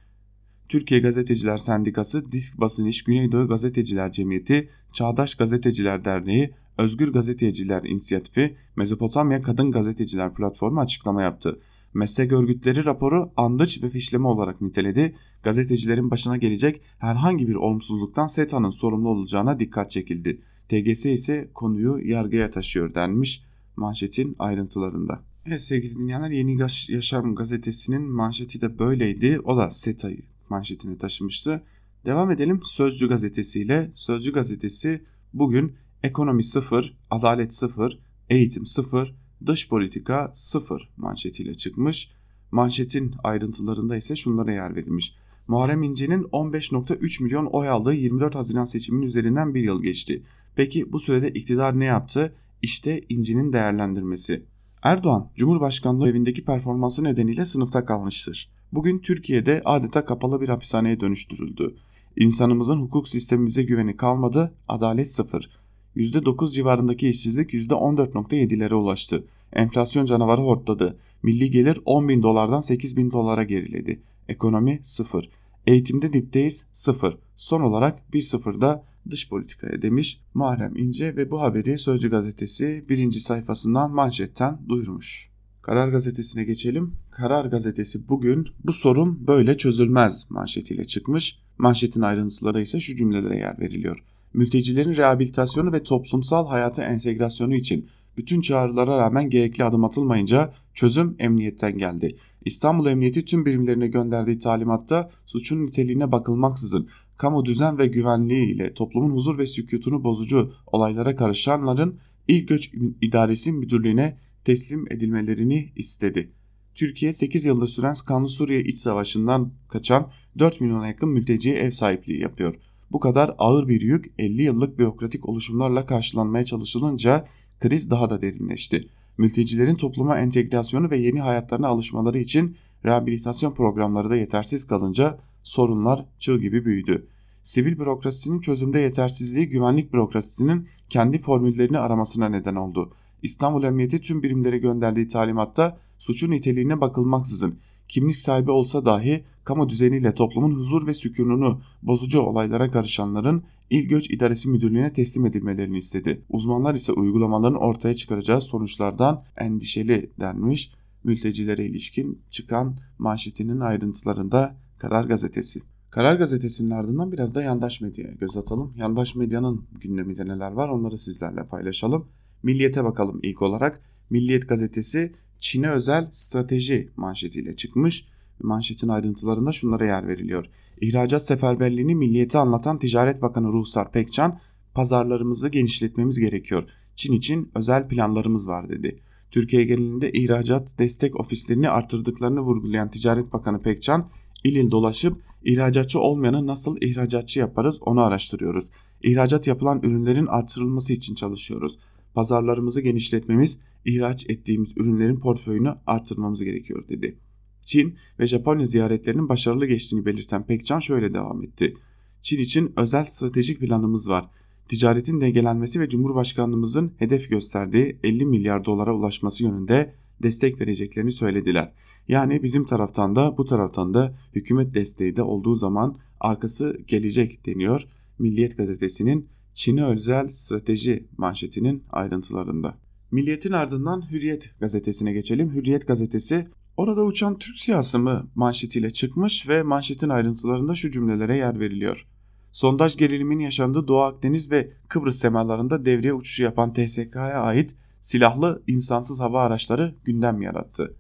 [0.69, 8.57] Türkiye Gazeteciler Sendikası, Disk Basın İş, Güneydoğu Gazeteciler Cemiyeti, Çağdaş Gazeteciler Derneği, Özgür Gazeteciler İnisiyatifi,
[8.77, 11.61] Mezopotamya Kadın Gazeteciler Platformu açıklama yaptı.
[11.95, 15.15] Meslek örgütleri raporu andıç ve fişleme olarak niteledi.
[15.43, 20.41] Gazetecilerin başına gelecek herhangi bir olumsuzluktan SETA'nın sorumlu olacağına dikkat çekildi.
[20.69, 23.43] TGS ise konuyu yargıya taşıyor denmiş
[23.77, 25.23] manşetin ayrıntılarında.
[25.47, 29.41] Evet sevgili dinleyenler Yeni Yaşam gazetesinin manşeti de böyleydi.
[29.45, 31.63] O da SETA'yı manşetini taşımıştı.
[32.05, 33.91] Devam edelim Sözcü gazetesiyle.
[33.95, 39.15] Sözcü gazetesi bugün ekonomi sıfır, adalet sıfır, eğitim sıfır,
[39.47, 42.11] dış politika sıfır manşetiyle çıkmış.
[42.51, 45.15] Manşetin ayrıntılarında ise şunlara yer verilmiş.
[45.49, 50.23] Muharrem İnce'nin 15.3 milyon oy aldığı 24 Haziran seçiminin üzerinden bir yıl geçti.
[50.57, 52.35] Peki bu sürede iktidar ne yaptı?
[52.63, 54.43] İşte İnce'nin değerlendirmesi.
[54.83, 58.51] Erdoğan, Cumhurbaşkanlığı evindeki performansı nedeniyle sınıfta kalmıştır.
[58.73, 61.77] Bugün Türkiye'de adeta kapalı bir hapishaneye dönüştürüldü.
[62.17, 65.60] İnsanımızın hukuk sistemimize güveni kalmadı, adalet sıfır.
[65.97, 69.25] %9 civarındaki işsizlik %14.7'lere ulaştı.
[69.53, 70.99] Enflasyon canavarı hortladı.
[71.23, 74.03] Milli gelir 10 bin dolardan 8 bin dolara geriledi.
[74.29, 75.29] Ekonomi sıfır.
[75.67, 77.19] Eğitimde dipteyiz sıfır.
[77.37, 83.21] Son olarak bir sıfırda dış politikaya demiş Muharrem İnce ve bu haberi Sözcü gazetesi birinci
[83.21, 85.31] sayfasından manşetten duyurmuş.
[85.63, 86.95] Karar gazetesine geçelim.
[87.11, 91.39] Karar gazetesi bugün bu sorun böyle çözülmez manşetiyle çıkmış.
[91.59, 98.41] Manşetin ayrıntıları ise şu cümlelere yer veriliyor mültecilerin rehabilitasyonu ve toplumsal hayata entegrasyonu için bütün
[98.41, 102.17] çağrılara rağmen gerekli adım atılmayınca çözüm emniyetten geldi.
[102.45, 109.15] İstanbul Emniyeti tüm birimlerine gönderdiği talimatta suçun niteliğine bakılmaksızın kamu düzen ve güvenliği ile toplumun
[109.15, 116.33] huzur ve sükutunu bozucu olaylara karışanların ilk göç idaresi müdürlüğüne teslim edilmelerini istedi.
[116.75, 122.21] Türkiye 8 yılda süren kanlı Suriye iç savaşından kaçan 4 milyona yakın mülteciye ev sahipliği
[122.21, 122.55] yapıyor.
[122.93, 127.27] Bu kadar ağır bir yük 50 yıllık bürokratik oluşumlarla karşılanmaya çalışılınca
[127.61, 128.89] kriz daha da derinleşti.
[129.19, 136.39] Mültecilerin topluma entegrasyonu ve yeni hayatlarına alışmaları için rehabilitasyon programları da yetersiz kalınca sorunlar çığ
[136.39, 137.07] gibi büyüdü.
[137.43, 142.93] Sivil bürokrasisinin çözümde yetersizliği güvenlik bürokrasisinin kendi formüllerini aramasına neden oldu.
[143.23, 147.59] İstanbul Emniyeti tüm birimlere gönderdiği talimatta suçun niteliğine bakılmaksızın
[147.91, 154.11] kimlik sahibi olsa dahi kamu düzeniyle toplumun huzur ve sükununu bozucu olaylara karışanların İl Göç
[154.11, 156.23] İdaresi Müdürlüğü'ne teslim edilmelerini istedi.
[156.29, 160.71] Uzmanlar ise uygulamaların ortaya çıkaracağı sonuçlardan endişeli denmiş
[161.05, 165.61] mültecilere ilişkin çıkan manşetinin ayrıntılarında Karar Gazetesi.
[165.91, 168.73] Karar Gazetesi'nin ardından biraz da yandaş medyaya göz atalım.
[168.77, 172.09] Yandaş medyanın gündeminde neler var onları sizlerle paylaşalım.
[172.43, 173.81] Milliyete bakalım ilk olarak.
[174.11, 178.05] Milliyet gazetesi Çin'e özel strateji manşetiyle çıkmış.
[178.43, 180.47] Manşetin ayrıntılarında şunlara yer veriliyor.
[180.81, 184.39] İhracat seferberliğini milliyete anlatan Ticaret Bakanı Ruhsar Pekcan,
[184.75, 186.65] pazarlarımızı genişletmemiz gerekiyor.
[186.97, 189.01] Çin için özel planlarımız var dedi.
[189.31, 194.09] Türkiye genelinde ihracat destek ofislerini artırdıklarını vurgulayan Ticaret Bakanı Pekcan,
[194.45, 198.71] il il dolaşıp ihracatçı olmayanı nasıl ihracatçı yaparız onu araştırıyoruz.
[199.03, 201.79] İhracat yapılan ürünlerin artırılması için çalışıyoruz.
[202.15, 207.19] Pazarlarımızı genişletmemiz, ihraç ettiğimiz ürünlerin portföyünü artırmamız gerekiyor dedi.
[207.63, 211.75] Çin ve Japonya ziyaretlerinin başarılı geçtiğini belirten Pekcan şöyle devam etti.
[212.21, 214.31] Çin için özel stratejik planımız var.
[214.69, 221.73] Ticaretin dengelenmesi ve Cumhurbaşkanlığımızın hedef gösterdiği 50 milyar dolara ulaşması yönünde destek vereceklerini söylediler.
[222.09, 227.87] Yani bizim taraftan da bu taraftan da hükümet desteği de olduğu zaman arkası gelecek deniyor
[228.19, 232.79] Milliyet gazetesinin Çin'e özel strateji manşetinin ayrıntılarında.
[233.11, 235.55] Milliyet'in ardından Hürriyet gazetesine geçelim.
[235.55, 241.61] Hürriyet gazetesi orada uçan Türk siyasi mı manşetiyle çıkmış ve manşetin ayrıntılarında şu cümlelere yer
[241.61, 242.07] veriliyor.
[242.53, 249.21] Sondaj gerilimin yaşandığı Doğu Akdeniz ve Kıbrıs semalarında devreye uçuşu yapan TSK'ya ait silahlı insansız
[249.21, 250.97] hava araçları gündem yarattı.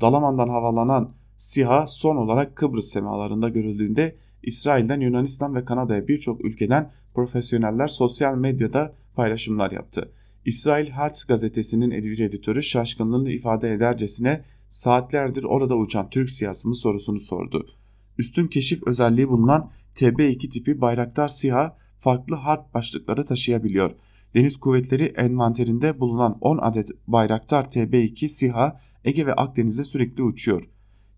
[0.00, 7.88] Dalaman'dan havalanan SİHA son olarak Kıbrıs semalarında görüldüğünde İsrail'den Yunanistan ve Kanada'ya birçok ülkeden profesyoneller
[7.88, 10.12] sosyal medyada paylaşımlar yaptı.
[10.48, 17.66] İsrail Hartz gazetesinin bir editörü şaşkınlığını ifade edercesine saatlerdir orada uçan Türk siyasi sorusunu sordu.
[18.18, 23.90] Üstün keşif özelliği bulunan TB2 tipi Bayraktar SİHA farklı harp başlıkları taşıyabiliyor.
[24.34, 30.68] Deniz Kuvvetleri envanterinde bulunan 10 adet Bayraktar TB2 SİHA Ege ve Akdeniz'de sürekli uçuyor.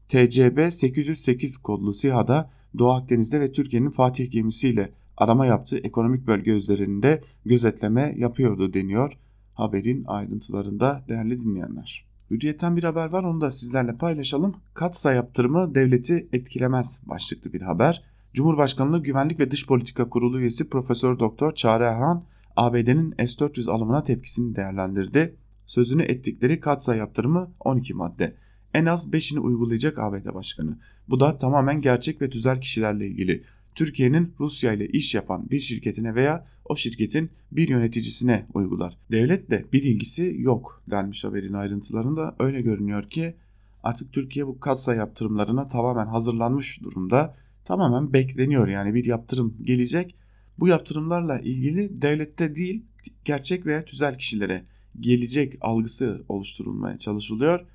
[0.08, 7.22] TCB 808 kodlu SİHA'da Doğu Akdeniz'de ve Türkiye'nin Fatih gemisiyle arama yaptığı ekonomik bölge üzerinde
[7.44, 9.18] gözetleme yapıyordu deniyor
[9.54, 12.06] haberin ayrıntılarında değerli dinleyenler.
[12.30, 14.56] Hürriyetten bir haber var onu da sizlerle paylaşalım.
[14.74, 18.02] Katsa yaptırımı devleti etkilemez başlıklı bir haber.
[18.34, 22.24] Cumhurbaşkanlığı Güvenlik ve Dış Politika Kurulu üyesi Profesör Doktor Çağrı Erhan
[22.56, 25.36] ABD'nin S-400 alımına tepkisini değerlendirdi.
[25.66, 28.34] Sözünü ettikleri katsa yaptırımı 12 madde.
[28.74, 30.78] En az 5'ini uygulayacak ABD Başkanı.
[31.08, 33.42] Bu da tamamen gerçek ve tüzel kişilerle ilgili.
[33.80, 38.98] Türkiye'nin Rusya ile iş yapan bir şirketine veya o şirketin bir yöneticisine uygular.
[39.12, 42.36] Devletle bir ilgisi yok denmiş haberin ayrıntılarında.
[42.38, 43.36] Öyle görünüyor ki
[43.82, 47.34] artık Türkiye bu katsa yaptırımlarına tamamen hazırlanmış durumda.
[47.64, 50.16] Tamamen bekleniyor yani bir yaptırım gelecek.
[50.58, 52.84] Bu yaptırımlarla ilgili devlette değil
[53.24, 54.64] gerçek veya tüzel kişilere
[55.00, 57.66] gelecek algısı oluşturulmaya çalışılıyor.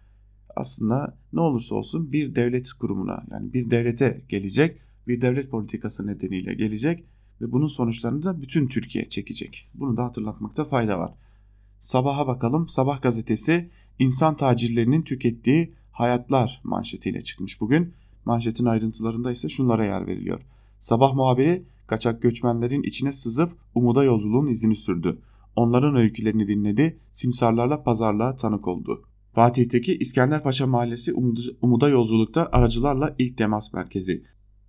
[0.56, 6.54] Aslında ne olursa olsun bir devlet kurumuna yani bir devlete gelecek bir devlet politikası nedeniyle
[6.54, 7.04] gelecek
[7.42, 9.70] ve bunun sonuçlarını da bütün Türkiye çekecek.
[9.74, 11.14] Bunu da hatırlatmakta fayda var.
[11.80, 12.70] Sabaha bakalım.
[12.70, 17.94] Sabah gazetesi insan tacirlerinin tükettiği hayatlar manşetiyle çıkmış bugün.
[18.26, 20.42] Manşetin ayrıntılarında ise şunlara yer veriliyor.
[20.80, 25.22] Sabah muhabiri kaçak göçmenlerin içine sızıp umuda yolculuğun izini sürdü.
[25.56, 29.04] Onların öykülerini dinledi, simsarlarla pazarlığa tanık oldu.
[29.34, 31.14] Fatih'teki İskenderpaşa Mahallesi
[31.62, 34.24] Umuda Yolculuk'ta aracılarla ilk temas merkezi.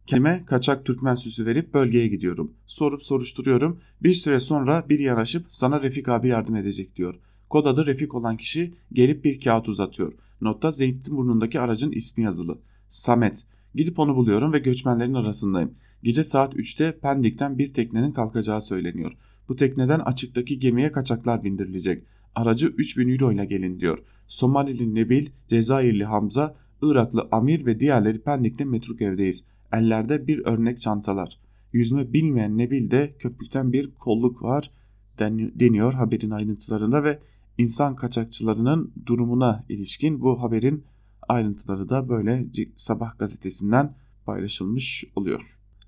[0.07, 2.53] Kendime kaçak Türkmen süsü verip bölgeye gidiyorum.
[2.67, 3.81] Sorup soruşturuyorum.
[4.03, 7.15] Bir süre sonra bir yanaşıp sana Refik abi yardım edecek diyor.
[7.51, 10.13] Kod adı Refik olan kişi gelip bir kağıt uzatıyor.
[10.41, 12.59] Notta Zeytinburnu'ndaki aracın ismi yazılı.
[12.89, 13.47] Samet.
[13.75, 15.75] Gidip onu buluyorum ve göçmenlerin arasındayım.
[16.03, 19.13] Gece saat 3'te Pendik'ten bir teknenin kalkacağı söyleniyor.
[19.49, 22.03] Bu tekneden açıktaki gemiye kaçaklar bindirilecek.
[22.35, 23.99] Aracı 3000 euro ile gelin diyor.
[24.29, 29.45] Somalili Nebil, Cezayirli Hamza, Iraklı Amir ve diğerleri Pendik'te metruk evdeyiz.
[29.73, 31.39] Ellerde bir örnek çantalar.
[31.73, 34.71] Yüzme bilmeyen Nebil'de köpükten bir kolluk var
[35.19, 37.19] deniyor haberin ayrıntılarında ve
[37.59, 40.85] insan kaçakçılarının durumuna ilişkin bu haberin
[41.29, 45.43] ayrıntıları da böyle sabah gazetesinden paylaşılmış oluyor.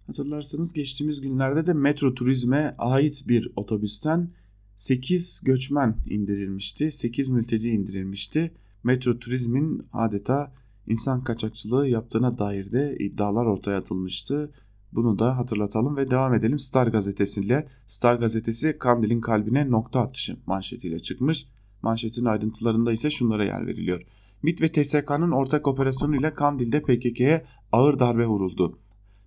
[0.07, 4.31] Hatırlarsanız geçtiğimiz günlerde de metro turizme ait bir otobüsten
[4.77, 6.91] 8 göçmen indirilmişti.
[6.91, 8.53] 8 mülteci indirilmişti.
[8.85, 10.53] Metro turizmin adeta
[10.89, 14.53] insan kaçakçılığı yaptığına dair de iddialar ortaya atılmıştı.
[14.93, 17.69] Bunu da hatırlatalım ve devam edelim Star gazetesiyle.
[17.87, 21.47] Star gazetesi Kandil'in kalbine nokta atışı manşetiyle çıkmış.
[21.83, 24.03] Manşetin ayrıntılarında ise şunlara yer veriliyor.
[24.43, 28.79] MİT ve TSK'nın ortak operasyonuyla Kandil'de PKK'ye ağır darbe vuruldu.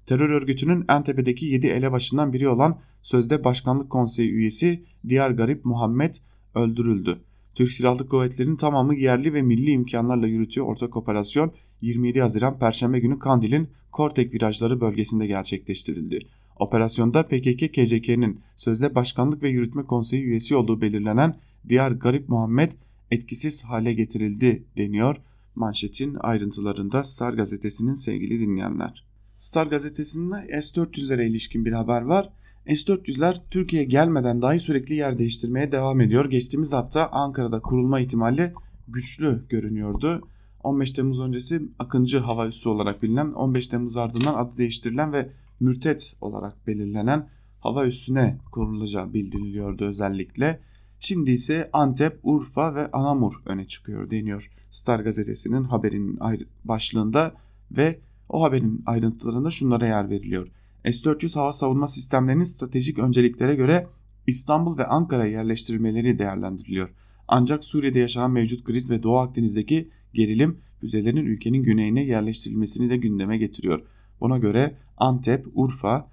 [0.06, 6.16] Terör örgütünün Entepe'deki 7 elebaşından biri olan sözde Başkanlık Konseyi üyesi Diyar Garip Muhammed
[6.56, 7.22] öldürüldü.
[7.56, 13.20] Türk Silahlı Kuvvetleri'nin tamamı yerli ve milli imkanlarla yürütüyor ortak operasyon 27 Haziran Perşembe günü
[13.20, 16.20] Kandil'in Kortek virajları bölgesinde gerçekleştirildi.
[16.60, 21.36] Operasyonda PKK-KCK'nin sözde başkanlık ve yürütme konseyi üyesi olduğu belirlenen
[21.70, 22.72] Diyar Garip Muhammed
[23.12, 25.18] etkisiz hale getirildi deniyor
[25.56, 29.06] manşetin ayrıntılarında Star gazetesinin sevgili dinleyenler.
[29.38, 32.30] Star gazetesinde S-400'lere ilişkin bir haber var.
[32.68, 36.30] S-400'ler Türkiye'ye gelmeden dahi sürekli yer değiştirmeye devam ediyor.
[36.30, 38.54] Geçtiğimiz hafta Ankara'da kurulma ihtimali
[38.88, 40.28] güçlü görünüyordu.
[40.64, 46.16] 15 Temmuz öncesi Akıncı Hava Üssü olarak bilinen 15 Temmuz ardından adı değiştirilen ve mürtet
[46.22, 50.60] olarak belirlenen hava üssüne kurulacağı bildiriliyordu özellikle.
[51.00, 56.20] Şimdi ise Antep, Urfa ve Anamur öne çıkıyor deniyor Star gazetesinin haberinin
[56.66, 57.34] başlığında
[57.72, 60.48] ve o haberin ayrıntılarında şunlara yer veriliyor.
[60.86, 63.88] S-400 hava savunma sistemlerinin stratejik önceliklere göre
[64.28, 66.90] İstanbul ve Ankara'ya yerleştirilmeleri değerlendiriliyor.
[67.28, 73.38] Ancak Suriye'de yaşanan mevcut kriz ve Doğu Akdeniz'deki gerilim füzelerin ülkenin güneyine yerleştirilmesini de gündeme
[73.38, 73.82] getiriyor.
[74.22, 76.12] Buna göre Antep, Urfa,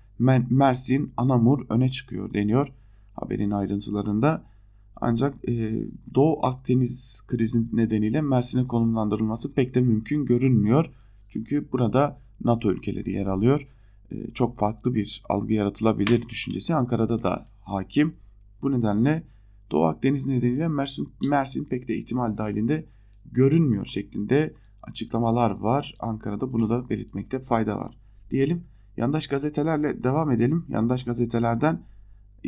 [0.51, 2.73] Mersin, Anamur öne çıkıyor deniyor
[3.21, 4.45] haberin ayrıntılarında.
[4.97, 5.83] Ancak e,
[6.15, 10.91] Doğu Akdeniz krizin nedeniyle Mersin'e konumlandırılması pek de mümkün görünmüyor.
[11.29, 13.69] Çünkü burada NATO ülkeleri yer alıyor.
[14.11, 18.17] E, çok farklı bir algı yaratılabilir düşüncesi Ankara'da da hakim.
[18.63, 19.23] Bu nedenle
[19.71, 22.87] Doğu Akdeniz nedeniyle Mersin, Mersin pek de ihtimal dahilinde
[23.33, 25.95] görünmüyor şeklinde açıklamalar var.
[25.99, 27.99] Ankara'da bunu da belirtmekte fayda var.
[28.31, 28.65] Diyelim
[28.97, 30.67] yandaş gazetelerle devam edelim.
[30.69, 31.83] Yandaş gazetelerden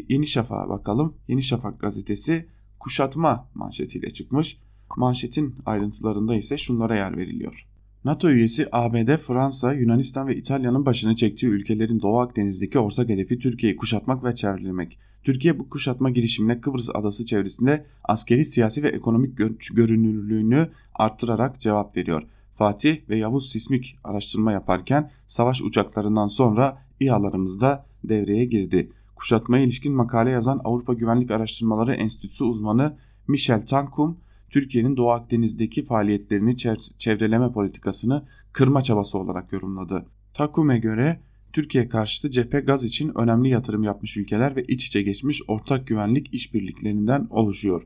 [0.09, 1.15] Yeni Şafak'a bakalım.
[1.29, 4.59] Yeni Şafak gazetesi kuşatma manşetiyle çıkmış.
[4.97, 7.67] Manşetin ayrıntılarında ise şunlara yer veriliyor.
[8.05, 13.77] NATO üyesi ABD, Fransa, Yunanistan ve İtalya'nın başını çektiği ülkelerin Doğu Akdeniz'deki ortak hedefi Türkiye'yi
[13.77, 14.99] kuşatmak ve çevrelemek.
[15.23, 19.39] Türkiye bu kuşatma girişimine Kıbrıs adası çevresinde askeri, siyasi ve ekonomik
[19.75, 22.23] görünürlüğünü arttırarak cevap veriyor.
[22.55, 27.61] Fatih ve Yavuz sismik araştırma yaparken savaş uçaklarından sonra İHA'larımız
[28.05, 28.93] devreye girdi.
[29.17, 32.97] Kuşatmaya ilişkin makale yazan Avrupa Güvenlik Araştırmaları Enstitüsü uzmanı
[33.29, 34.19] Michel Tankum,
[34.51, 36.57] Türkiye'nin Doğu Akdeniz'deki faaliyetlerini
[36.99, 40.07] çevreleme politikasını kırma çabası olarak yorumladı.
[40.35, 41.21] Takum'e göre
[41.53, 46.35] Türkiye karşıtı cephe gaz için önemli yatırım yapmış ülkeler ve iç içe geçmiş ortak güvenlik
[46.35, 47.83] işbirliklerinden oluşuyor.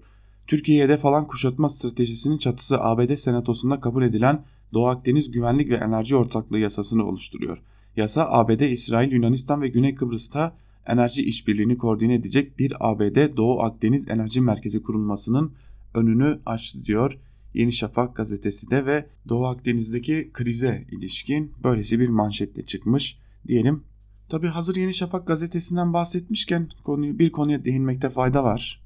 [0.46, 6.16] Türkiye'ye hedef alan kuşatma stratejisinin çatısı ABD Senatosu'nda kabul edilen Doğu Akdeniz Güvenlik ve Enerji
[6.16, 7.58] Ortaklığı yasasını oluşturuyor.
[7.96, 14.08] Yasa ABD, İsrail, Yunanistan ve Güney Kıbrıs'ta enerji işbirliğini koordine edecek bir ABD Doğu Akdeniz
[14.08, 15.52] Enerji Merkezi kurulmasının
[15.94, 17.18] önünü açtı diyor
[17.54, 23.84] Yeni Şafak gazetesi de ve Doğu Akdeniz'deki krize ilişkin böylesi bir manşetle çıkmış diyelim.
[24.28, 28.84] Tabi hazır Yeni Şafak gazetesinden bahsetmişken konuyu bir konuya değinmekte fayda var.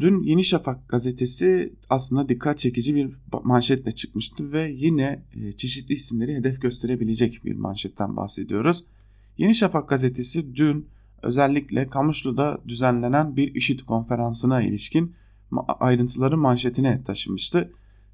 [0.00, 6.34] Dün Yeni Şafak gazetesi aslında dikkat çekici bir manşetle çıkmıştı ve yine e, çeşitli isimleri
[6.34, 8.84] hedef gösterebilecek bir manşetten bahsediyoruz.
[9.38, 10.86] Yeni Şafak gazetesi dün
[11.22, 15.14] özellikle Kamışlı'da düzenlenen bir işit konferansına ilişkin
[15.60, 17.72] ayrıntıları manşetine taşımıştı.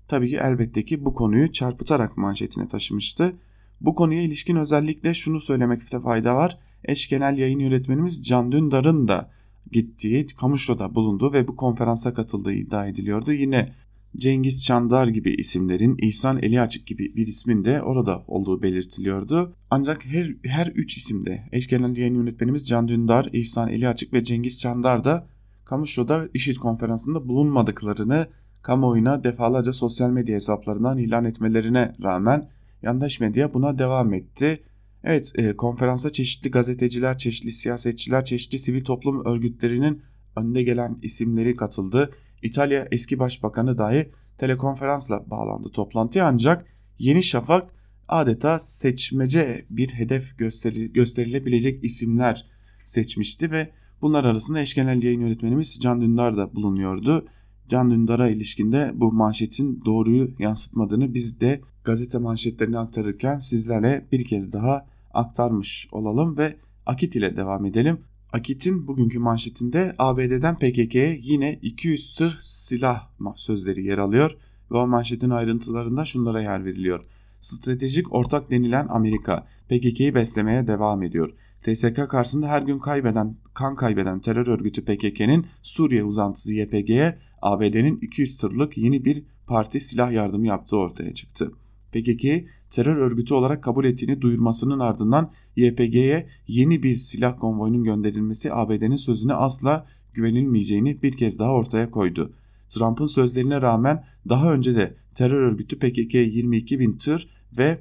[0.08, 3.36] Tabii ki elbette ki bu konuyu çarpıtarak manşetine taşımıştı.
[3.80, 6.58] Bu konuya ilişkin özellikle şunu söylemekte fayda var.
[6.84, 9.30] Eş genel yayın yönetmenimiz Can Dündar'ın da
[9.72, 13.32] gittiği, Kamışlı'da bulunduğu ve bu konferansa katıldığı iddia ediliyordu.
[13.32, 13.72] Yine
[14.16, 19.54] Cengiz Çandar gibi isimlerin İhsan Eli Açık gibi bir ismin de orada olduğu belirtiliyordu.
[19.70, 24.24] Ancak her, her üç isimde eş genel yayın yönetmenimiz Can Dündar, İhsan Eli Açık ve
[24.24, 25.26] Cengiz Çandar da
[25.70, 28.26] Kamışlı'da IŞİD konferansında bulunmadıklarını
[28.62, 32.48] kamuoyuna defalarca sosyal medya hesaplarından ilan etmelerine rağmen
[32.82, 34.62] yandaş medya buna devam etti.
[35.04, 40.02] Evet e, konferansa çeşitli gazeteciler, çeşitli siyasetçiler, çeşitli sivil toplum örgütlerinin
[40.36, 42.10] önde gelen isimleri katıldı.
[42.42, 46.66] İtalya eski başbakanı dahi telekonferansla bağlandı toplantıya ancak
[46.98, 47.70] Yeni Şafak
[48.08, 52.46] adeta seçmece bir hedef gösteri, gösterilebilecek isimler
[52.84, 57.26] seçmişti ve bunlar arasında eş genel yayın yönetmenimiz Can Dündar da bulunuyordu.
[57.68, 64.52] Can Dündar'a ilişkinde bu manşetin doğruyu yansıtmadığını biz de gazete manşetlerini aktarırken sizlerle bir kez
[64.52, 68.00] daha aktarmış olalım ve Akit ile devam edelim.
[68.32, 74.36] Akit'in bugünkü manşetinde ABD'den PKK'ye yine 200 sır silah sözleri yer alıyor
[74.70, 77.04] ve o manşetin ayrıntılarında şunlara yer veriliyor.
[77.40, 81.32] Stratejik ortak denilen Amerika PKK'yı beslemeye devam ediyor.
[81.62, 88.36] TSK karşısında her gün kaybeden, kan kaybeden terör örgütü PKK'nin Suriye uzantısı YPG'ye ABD'nin 200
[88.36, 91.52] tırlık yeni bir parti silah yardımı yaptığı ortaya çıktı.
[91.92, 98.96] PKK'yi terör örgütü olarak kabul ettiğini duyurmasının ardından YPG'ye yeni bir silah konvoyunun gönderilmesi ABD'nin
[98.96, 102.32] sözüne asla güvenilmeyeceğini bir kez daha ortaya koydu.
[102.68, 107.78] Trump'ın sözlerine rağmen daha önce de terör örgütü PKK'ye 22 bin tır ve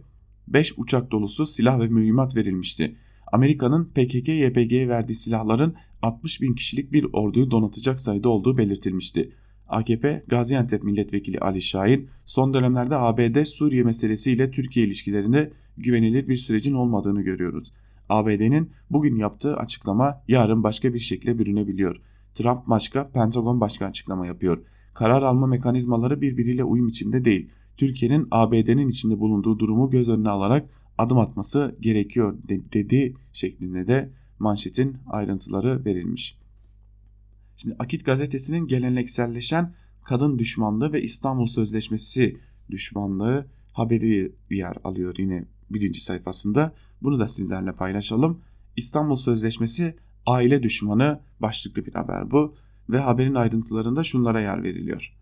[0.48, 2.96] 5 uçak dolusu silah ve mühimmat verilmişti.
[3.32, 9.32] Amerika'nın PKK-YPG'ye verdiği silahların 60 bin kişilik bir orduyu donatacak sayıda olduğu belirtilmişti.
[9.68, 16.74] AKP Gaziantep Milletvekili Ali Şahin son dönemlerde ABD Suriye meselesiyle Türkiye ilişkilerinde güvenilir bir sürecin
[16.74, 17.74] olmadığını görüyoruz.
[18.10, 22.02] ABD'nin bugün yaptığı açıklama yarın başka bir şekilde bürünebiliyor.
[22.34, 24.58] Trump başka, Pentagon başka açıklama yapıyor.
[24.94, 27.50] Karar alma mekanizmaları birbiriyle uyum içinde değil.
[27.78, 34.10] Türkiye'nin ABD'nin içinde bulunduğu durumu göz önüne alarak adım atması gerekiyor dedi şeklinde de
[34.40, 36.38] manşetin ayrıntıları verilmiş.
[37.58, 42.38] Şimdi Akit gazetesinin gelenekselleşen kadın düşmanlığı ve İstanbul Sözleşmesi
[42.70, 46.74] düşmanlığı haberi yer alıyor yine birinci sayfasında.
[47.02, 48.42] Bunu da sizlerle paylaşalım.
[48.78, 52.56] İstanbul Sözleşmesi aile düşmanı başlıklı bir haber bu
[52.90, 55.14] ve haberin ayrıntılarında şunlara yer veriliyor.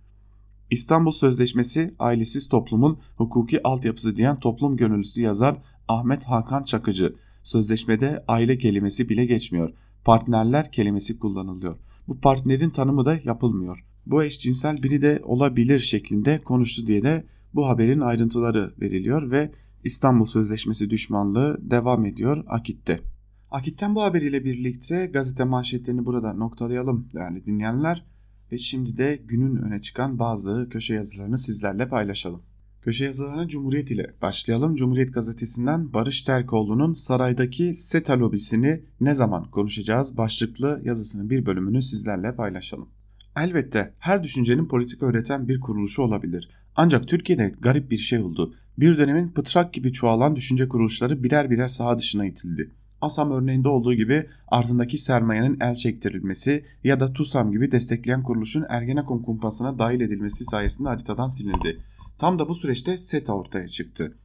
[0.71, 7.15] İstanbul Sözleşmesi ailesiz toplumun hukuki altyapısı diyen toplum gönüllüsü yazar Ahmet Hakan Çakıcı.
[7.43, 9.73] Sözleşmede aile kelimesi bile geçmiyor.
[10.05, 11.77] Partnerler kelimesi kullanılıyor.
[12.07, 13.83] Bu partnerin tanımı da yapılmıyor.
[14.05, 19.51] Bu eşcinsel biri de olabilir şeklinde konuştu diye de bu haberin ayrıntıları veriliyor ve
[19.83, 22.99] İstanbul Sözleşmesi düşmanlığı devam ediyor Akit'te.
[23.51, 28.05] Akit'ten bu haberiyle birlikte gazete manşetlerini burada noktalayalım değerli dinleyenler
[28.51, 32.41] ve şimdi de günün öne çıkan bazı köşe yazılarını sizlerle paylaşalım.
[32.81, 34.75] Köşe yazılarına Cumhuriyet ile başlayalım.
[34.75, 42.35] Cumhuriyet gazetesinden Barış Terkoğlu'nun saraydaki SETA lobisini ne zaman konuşacağız başlıklı yazısının bir bölümünü sizlerle
[42.35, 42.89] paylaşalım.
[43.37, 46.49] Elbette her düşüncenin politika öğreten bir kuruluşu olabilir.
[46.75, 48.53] Ancak Türkiye'de garip bir şey oldu.
[48.77, 52.71] Bir dönemin pıtrak gibi çoğalan düşünce kuruluşları birer birer saha dışına itildi.
[53.01, 59.19] Asam örneğinde olduğu gibi ardındaki sermayenin el çektirilmesi ya da TUSAM gibi destekleyen kuruluşun Ergenekon
[59.19, 61.83] kumpasına dahil edilmesi sayesinde haritadan silindi.
[62.17, 64.17] Tam da bu süreçte SETA ortaya çıktı.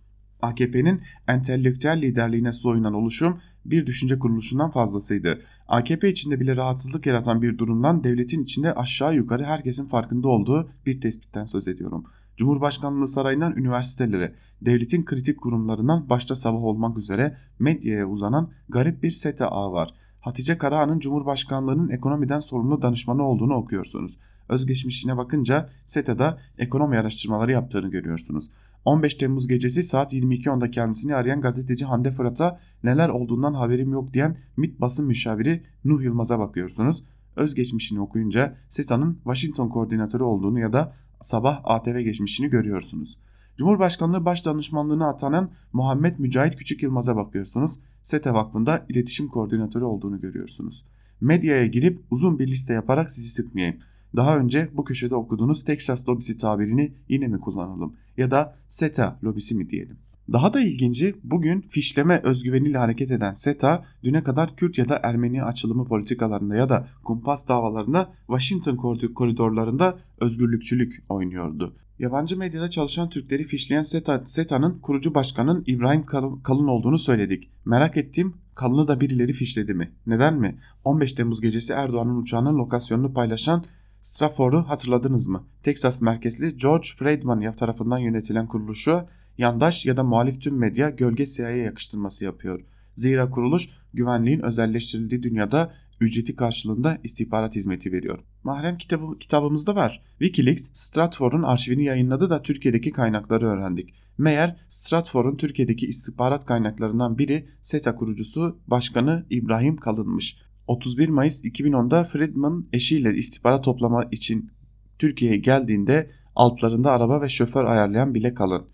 [0.42, 5.42] AKP'nin entelektüel liderliğine soyunan oluşum bir düşünce kuruluşundan fazlasıydı.
[5.68, 11.00] AKP içinde bile rahatsızlık yaratan bir durumdan devletin içinde aşağı yukarı herkesin farkında olduğu bir
[11.00, 12.04] tespitten söz ediyorum.
[12.36, 19.48] Cumhurbaşkanlığı sarayından üniversitelere, devletin kritik kurumlarından başta sabah olmak üzere medyaya uzanan garip bir SETA
[19.48, 19.94] ağı var.
[20.20, 24.18] Hatice Karahan'ın Cumhurbaşkanlığının ekonomiden sorumlu danışmanı olduğunu okuyorsunuz.
[24.48, 28.50] Özgeçmişine bakınca SETA'da ekonomi araştırmaları yaptığını görüyorsunuz.
[28.84, 34.36] 15 Temmuz gecesi saat 22.10'da kendisini arayan gazeteci Hande Fırat'a neler olduğundan haberim yok diyen
[34.56, 37.04] MİT basın müşaviri Nuh Yılmaz'a bakıyorsunuz.
[37.36, 43.18] Özgeçmişini okuyunca SETA'nın Washington koordinatörü olduğunu ya da sabah ATV geçmişini görüyorsunuz.
[43.56, 47.78] Cumhurbaşkanlığı baş danışmanlığına atanan Muhammed Mücahit Küçük Yılmaz'a bakıyorsunuz.
[48.02, 50.84] SETA Vakfı'nda iletişim koordinatörü olduğunu görüyorsunuz.
[51.20, 53.76] Medyaya girip uzun bir liste yaparak sizi sıkmayayım.
[54.16, 59.54] Daha önce bu köşede okuduğunuz Texas lobisi tabirini yine mi kullanalım ya da SETA lobisi
[59.54, 59.98] mi diyelim?
[60.32, 65.44] Daha da ilginci bugün fişleme özgüveniyle hareket eden SETA düne kadar Kürt ya da Ermeni
[65.44, 68.76] açılımı politikalarında ya da kumpas davalarında Washington
[69.14, 71.74] koridorlarında özgürlükçülük oynuyordu.
[71.98, 76.06] Yabancı medyada çalışan Türkleri fişleyen SETA, SETA'nın kurucu başkanın İbrahim
[76.42, 77.50] Kalın olduğunu söyledik.
[77.64, 79.92] Merak ettiğim Kalın'ı da birileri fişledi mi?
[80.06, 80.58] Neden mi?
[80.84, 83.64] 15 Temmuz gecesi Erdoğan'ın uçağının lokasyonunu paylaşan
[84.00, 85.44] Strafford'u hatırladınız mı?
[85.62, 89.04] Texas merkezli George Friedman tarafından yönetilen kuruluşu
[89.38, 92.64] yandaş ya da muhalif tüm medya gölge CIA'ya yakıştırması yapıyor.
[92.94, 98.18] Zira kuruluş güvenliğin özelleştirildiği dünyada ücreti karşılığında istihbarat hizmeti veriyor.
[98.44, 100.02] Mahrem kitabı, kitabımızda var.
[100.18, 103.94] Wikileaks Stratfor'un arşivini yayınladı da Türkiye'deki kaynakları öğrendik.
[104.18, 110.36] Meğer Stratfor'un Türkiye'deki istihbarat kaynaklarından biri SETA kurucusu Başkanı İbrahim Kalınmış.
[110.66, 114.50] 31 Mayıs 2010'da Friedman eşiyle istihbarat toplama için
[114.98, 118.66] Türkiye'ye geldiğinde altlarında araba ve şoför ayarlayan bile kalın.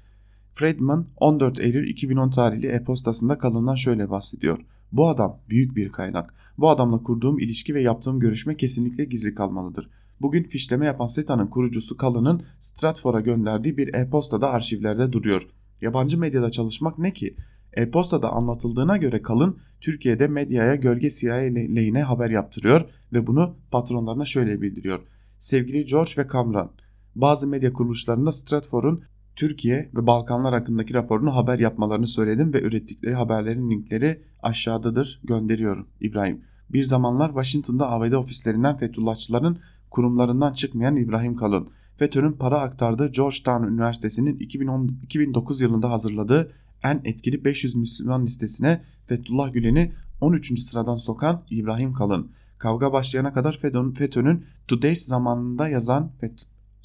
[0.58, 4.58] Friedman 14 Eylül 2010 tarihli e-postasında kalından şöyle bahsediyor.
[4.92, 6.34] Bu adam büyük bir kaynak.
[6.58, 9.90] Bu adamla kurduğum ilişki ve yaptığım görüşme kesinlikle gizli kalmalıdır.
[10.20, 15.48] Bugün fişleme yapan SETA'nın kurucusu Kalın'ın Stratfor'a gönderdiği bir e-postada arşivlerde duruyor.
[15.80, 17.36] Yabancı medyada çalışmak ne ki?
[17.72, 22.82] E-postada anlatıldığına göre Kalın Türkiye'de medyaya gölge CIA lehine haber yaptırıyor
[23.12, 25.00] ve bunu patronlarına şöyle bildiriyor.
[25.38, 26.70] Sevgili George ve Kamran,
[27.14, 29.02] bazı medya kuruluşlarında Stratfor'un
[29.38, 36.40] Türkiye ve Balkanlar hakkındaki raporunu haber yapmalarını söyledim ve ürettikleri haberlerin linkleri aşağıdadır gönderiyorum İbrahim.
[36.70, 39.58] Bir zamanlar Washington'da ABD ofislerinden Fethullahçıların
[39.90, 47.44] kurumlarından çıkmayan İbrahim Kalın, FETÖ'nün para aktardığı Georgetown Üniversitesi'nin 2010, 2009 yılında hazırladığı en etkili
[47.44, 50.60] 500 Müslüman listesine Fethullah Gülen'i 13.
[50.60, 52.30] sıradan sokan İbrahim Kalın.
[52.58, 53.58] Kavga başlayana kadar
[53.94, 56.12] FETÖ'nün Today's zamanında yazan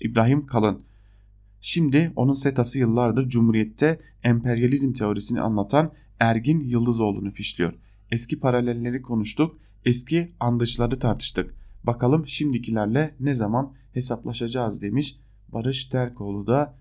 [0.01, 0.92] İbrahim Kalın.
[1.65, 7.73] Şimdi onun setası yıllardır Cumhuriyet'te emperyalizm teorisini anlatan Ergin Yıldızoğlu'nu fişliyor.
[8.11, 11.55] Eski paralelleri konuştuk, eski andıçları tartıştık.
[11.83, 15.17] Bakalım şimdikilerle ne zaman hesaplaşacağız demiş.
[15.53, 16.77] Barış Terkoğlu da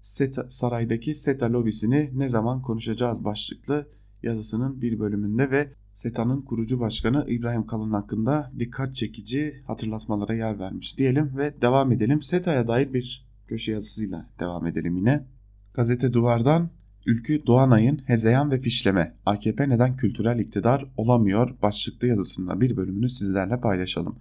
[0.00, 3.88] SETA, saraydaki SETA lobisini ne zaman konuşacağız başlıklı
[4.22, 10.98] yazısının bir bölümünde ve SETA'nın kurucu başkanı İbrahim Kalın hakkında dikkat çekici hatırlatmalara yer vermiş
[10.98, 12.22] diyelim ve devam edelim.
[12.22, 15.26] SETA'ya dair bir köşe yazısıyla devam edelim yine.
[15.74, 16.70] Gazete Duvar'dan
[17.06, 23.60] Ülkü Doğanay'ın Hezeyan ve Fişleme AKP neden kültürel iktidar olamıyor başlıklı yazısında bir bölümünü sizlerle
[23.60, 24.16] paylaşalım.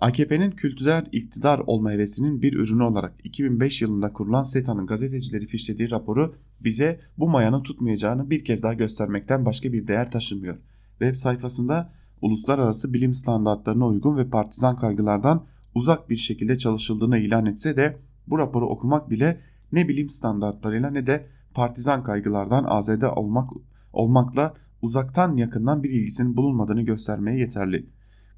[0.00, 6.34] AKP'nin kültürel iktidar olma hevesinin bir ürünü olarak 2005 yılında kurulan SETA'nın gazetecileri fişlediği raporu
[6.60, 10.56] bize bu mayanın tutmayacağını bir kez daha göstermekten başka bir değer taşımıyor.
[10.90, 17.76] Web sayfasında uluslararası bilim standartlarına uygun ve partizan kaygılardan uzak bir şekilde çalışıldığını ilan etse
[17.76, 17.96] de
[18.30, 19.40] bu raporu okumak bile
[19.72, 23.50] ne bilim standartlarıyla ne de partizan kaygılardan azade olmak,
[23.92, 27.86] olmakla uzaktan yakından bir ilgisinin bulunmadığını göstermeye yeterli.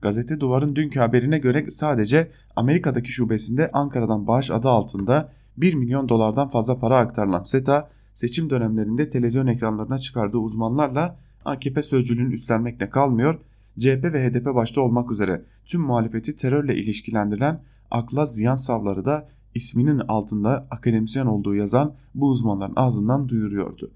[0.02, 6.48] Gazete Duvar'ın dünkü haberine göre sadece Amerika'daki şubesinde Ankara'dan bağış adı altında 1 milyon dolardan
[6.48, 13.40] fazla para aktarılan SETA, seçim dönemlerinde televizyon ekranlarına çıkardığı uzmanlarla AKP sözcülüğünü üstlenmekle kalmıyor,
[13.78, 19.98] CHP ve HDP başta olmak üzere tüm muhalefeti terörle ilişkilendiren akla ziyan savları da isminin
[19.98, 23.90] altında akademisyen olduğu yazan bu uzmanların ağzından duyuruyordu.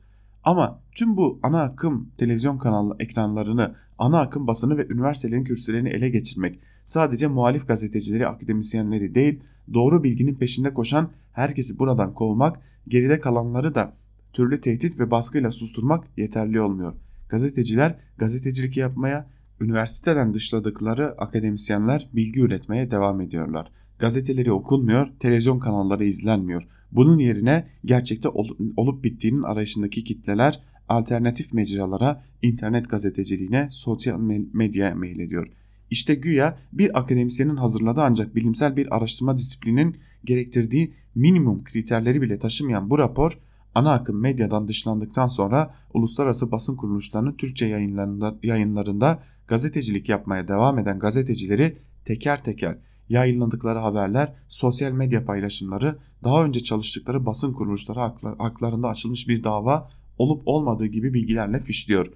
[0.45, 6.09] Ama tüm bu ana akım televizyon kanalı ekranlarını, ana akım basını ve üniversitelerin kürsülerini ele
[6.09, 9.41] geçirmek sadece muhalif gazetecileri, akademisyenleri değil,
[9.75, 13.93] doğru bilginin peşinde koşan herkesi buradan kovmak, geride kalanları da
[14.33, 16.95] türlü tehdit ve baskıyla susturmak yeterli olmuyor.
[17.29, 19.31] Gazeteciler gazetecilik yapmaya,
[19.61, 23.71] üniversiteden dışladıkları akademisyenler bilgi üretmeye devam ediyorlar.
[23.99, 26.63] Gazeteleri okunmuyor, televizyon kanalları izlenmiyor.
[26.93, 28.29] Bunun yerine gerçekte
[28.77, 34.21] olup bittiğinin arayışındaki kitleler alternatif mecralara, internet gazeteciliğine, sosyal
[34.53, 35.49] medyaya ediyor.
[35.91, 42.91] İşte güya bir akademisyenin hazırladığı ancak bilimsel bir araştırma disiplinin gerektirdiği minimum kriterleri bile taşımayan
[42.91, 43.39] bu rapor
[43.75, 50.99] ana akım medyadan dışlandıktan sonra uluslararası basın kuruluşlarının Türkçe yayınlarında, yayınlarında gazetecilik yapmaya devam eden
[50.99, 52.79] gazetecileri teker teker
[53.09, 57.99] yayınladıkları haberler, sosyal medya paylaşımları, daha önce çalıştıkları basın kuruluşları
[58.39, 62.07] haklarında açılmış bir dava olup olmadığı gibi bilgilerle fişliyor.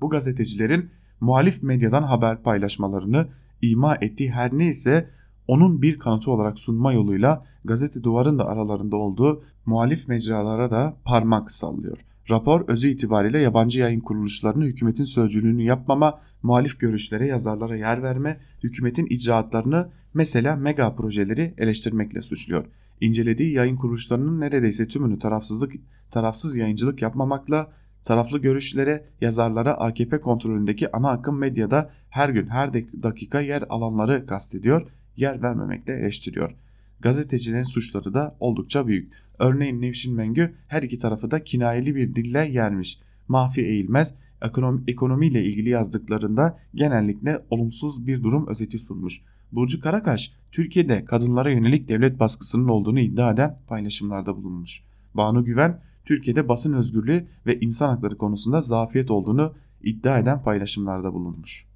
[0.00, 0.90] Bu gazetecilerin
[1.20, 3.28] muhalif medyadan haber paylaşmalarını
[3.62, 5.10] ima ettiği her neyse
[5.48, 11.50] onun bir kanıtı olarak sunma yoluyla gazete duvarın da aralarında olduğu muhalif mecralara da parmak
[11.50, 11.98] sallıyor.
[12.30, 19.06] Rapor özü itibariyle yabancı yayın kuruluşlarını hükümetin sözcülüğünü yapmama, muhalif görüşlere, yazarlara yer verme, hükümetin
[19.06, 22.64] icraatlarını mesela mega projeleri eleştirmekle suçluyor.
[23.00, 25.72] İncelediği yayın kuruluşlarının neredeyse tümünü tarafsızlık,
[26.10, 27.72] tarafsız yayıncılık yapmamakla,
[28.02, 34.90] taraflı görüşlere, yazarlara AKP kontrolündeki ana akım medyada her gün her dakika yer alanları kastediyor,
[35.16, 36.54] yer vermemekle eleştiriyor.
[37.00, 39.12] Gazetecilerin suçları da oldukça büyük.
[39.38, 42.98] Örneğin Nevşin Mengü her iki tarafı da kinayeli bir dille yermiş.
[43.28, 49.22] Mahfi Eğilmez ekonomi, ekonomiyle ilgili yazdıklarında genellikle olumsuz bir durum özeti sunmuş.
[49.52, 54.82] Burcu Karakaş Türkiye'de kadınlara yönelik devlet baskısının olduğunu iddia eden paylaşımlarda bulunmuş.
[55.14, 61.66] Banu Güven Türkiye'de basın özgürlüğü ve insan hakları konusunda zafiyet olduğunu iddia eden paylaşımlarda bulunmuş.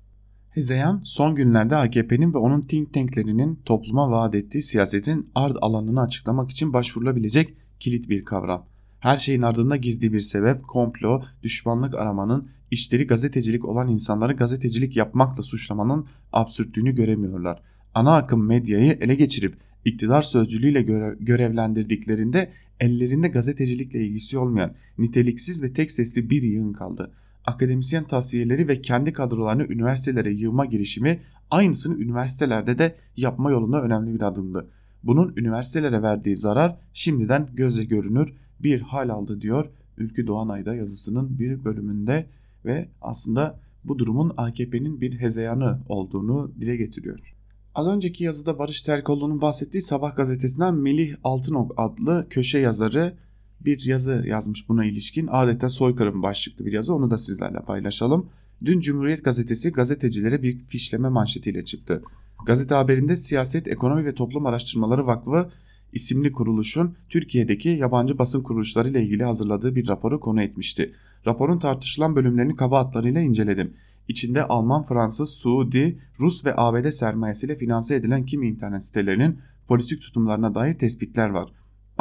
[0.50, 6.50] Hezeyan son günlerde AKP'nin ve onun think tanklerinin topluma vaat ettiği siyasetin ard alanını açıklamak
[6.50, 8.66] için başvurulabilecek kilit bir kavram.
[9.00, 15.42] Her şeyin ardında gizli bir sebep, komplo, düşmanlık aramanın, işleri gazetecilik olan insanları gazetecilik yapmakla
[15.42, 17.62] suçlamanın absürtlüğünü göremiyorlar.
[17.94, 25.72] Ana akım medyayı ele geçirip iktidar sözcülüğüyle göre görevlendirdiklerinde ellerinde gazetecilikle ilgisi olmayan niteliksiz ve
[25.72, 27.12] tek sesli bir yığın kaldı
[27.46, 31.20] akademisyen tasfiyeleri ve kendi kadrolarını üniversitelere yığma girişimi
[31.50, 34.70] aynısını üniversitelerde de yapma yolunda önemli bir adımdı.
[35.02, 41.64] Bunun üniversitelere verdiği zarar şimdiden gözle görünür bir hal aldı diyor Ülkü Doğanay'da yazısının bir
[41.64, 42.26] bölümünde
[42.64, 47.34] ve aslında bu durumun AKP'nin bir hezeyanı olduğunu dile getiriyor.
[47.74, 53.16] Az önceki yazıda Barış Terkoğlu'nun bahsettiği Sabah gazetesinden Melih Altınok adlı köşe yazarı
[53.64, 55.28] bir yazı yazmış buna ilişkin.
[55.30, 58.26] Adeta soykırım başlıklı bir yazı onu da sizlerle paylaşalım.
[58.64, 62.02] Dün Cumhuriyet Gazetesi gazetecilere bir fişleme manşetiyle çıktı.
[62.46, 65.50] Gazete haberinde Siyaset, Ekonomi ve Toplum Araştırmaları Vakfı
[65.92, 70.92] isimli kuruluşun Türkiye'deki yabancı basın kuruluşları ile ilgili hazırladığı bir raporu konu etmişti.
[71.26, 73.74] Raporun tartışılan bölümlerini kaba hatlarıyla inceledim.
[74.08, 79.38] İçinde Alman, Fransız, Suudi, Rus ve ABD sermayesiyle finanse edilen kimi internet sitelerinin
[79.68, 81.50] politik tutumlarına dair tespitler var.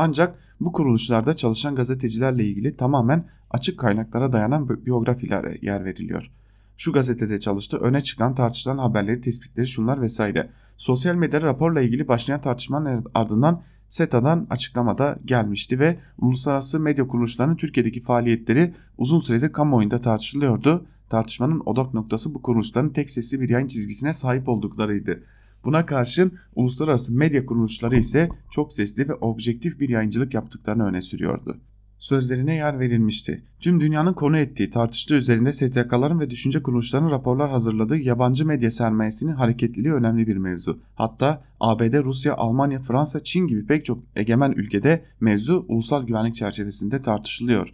[0.02, 6.32] Ancak bu kuruluşlarda çalışan gazetecilerle ilgili tamamen açık kaynaklara dayanan biyografilere yer veriliyor.
[6.78, 10.50] Şu gazetede çalıştı, öne çıkan tartışılan haberleri, tespitleri şunlar vesaire.
[10.78, 18.02] Sosyal medyada raporla ilgili başlayan tartışmanın ardından SETA'dan açıklamada gelmişti ve uluslararası medya kuruluşlarının Türkiye'deki
[18.02, 20.86] faaliyetleri uzun süredir kamuoyunda tartışılıyordu.
[21.10, 25.24] Tartışmanın odak noktası bu kuruluşların tek sesli bir yayın çizgisine sahip olduklarıydı.
[25.66, 31.57] Buna karşın uluslararası medya kuruluşları ise çok sesli ve objektif bir yayıncılık yaptıklarını öne sürüyordu.
[31.99, 33.43] Sözlerine yer verilmişti.
[33.60, 39.32] Tüm dünyanın konu ettiği tartıştığı üzerinde STK'ların ve düşünce kuruluşlarının raporlar hazırladığı yabancı medya sermayesinin
[39.32, 40.80] hareketliliği önemli bir mevzu.
[40.95, 47.01] Hatta ABD, Rusya, Almanya, Fransa, Çin gibi pek çok egemen ülkede mevzu ulusal güvenlik çerçevesinde
[47.01, 47.74] tartışılıyor.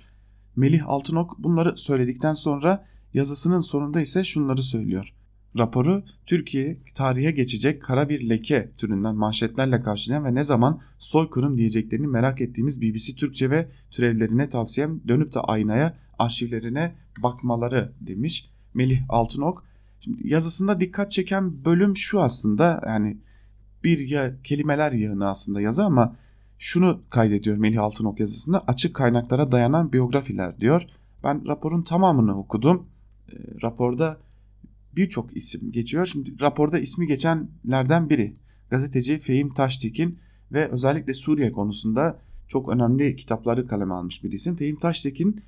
[0.56, 5.14] Melih Altınok bunları söyledikten sonra yazısının sonunda ise şunları söylüyor.
[5.58, 12.08] Raporu Türkiye tarihe geçecek kara bir leke türünden manşetlerle karşılayan ve ne zaman soykırım diyeceklerini
[12.08, 19.64] merak ettiğimiz BBC Türkçe ve türevlerine tavsiyem dönüp de aynaya arşivlerine bakmaları demiş Melih Altınok.
[20.00, 23.18] Şimdi yazısında dikkat çeken bölüm şu aslında yani
[23.84, 26.16] bir ya kelimeler yığını aslında yazı ama
[26.60, 30.86] şunu kaydediyor Melih Altınok yazısında açık kaynaklara dayanan biyografiler diyor.
[31.24, 32.88] Ben raporun tamamını okudum.
[33.30, 34.25] E, raporda
[34.96, 36.06] birçok isim geçiyor.
[36.06, 38.34] Şimdi raporda ismi geçenlerden biri
[38.70, 40.20] gazeteci Fehim Taştekin
[40.52, 44.56] ve özellikle Suriye konusunda çok önemli kitapları kaleme almış bir isim.
[44.56, 45.42] Fehim Taştekin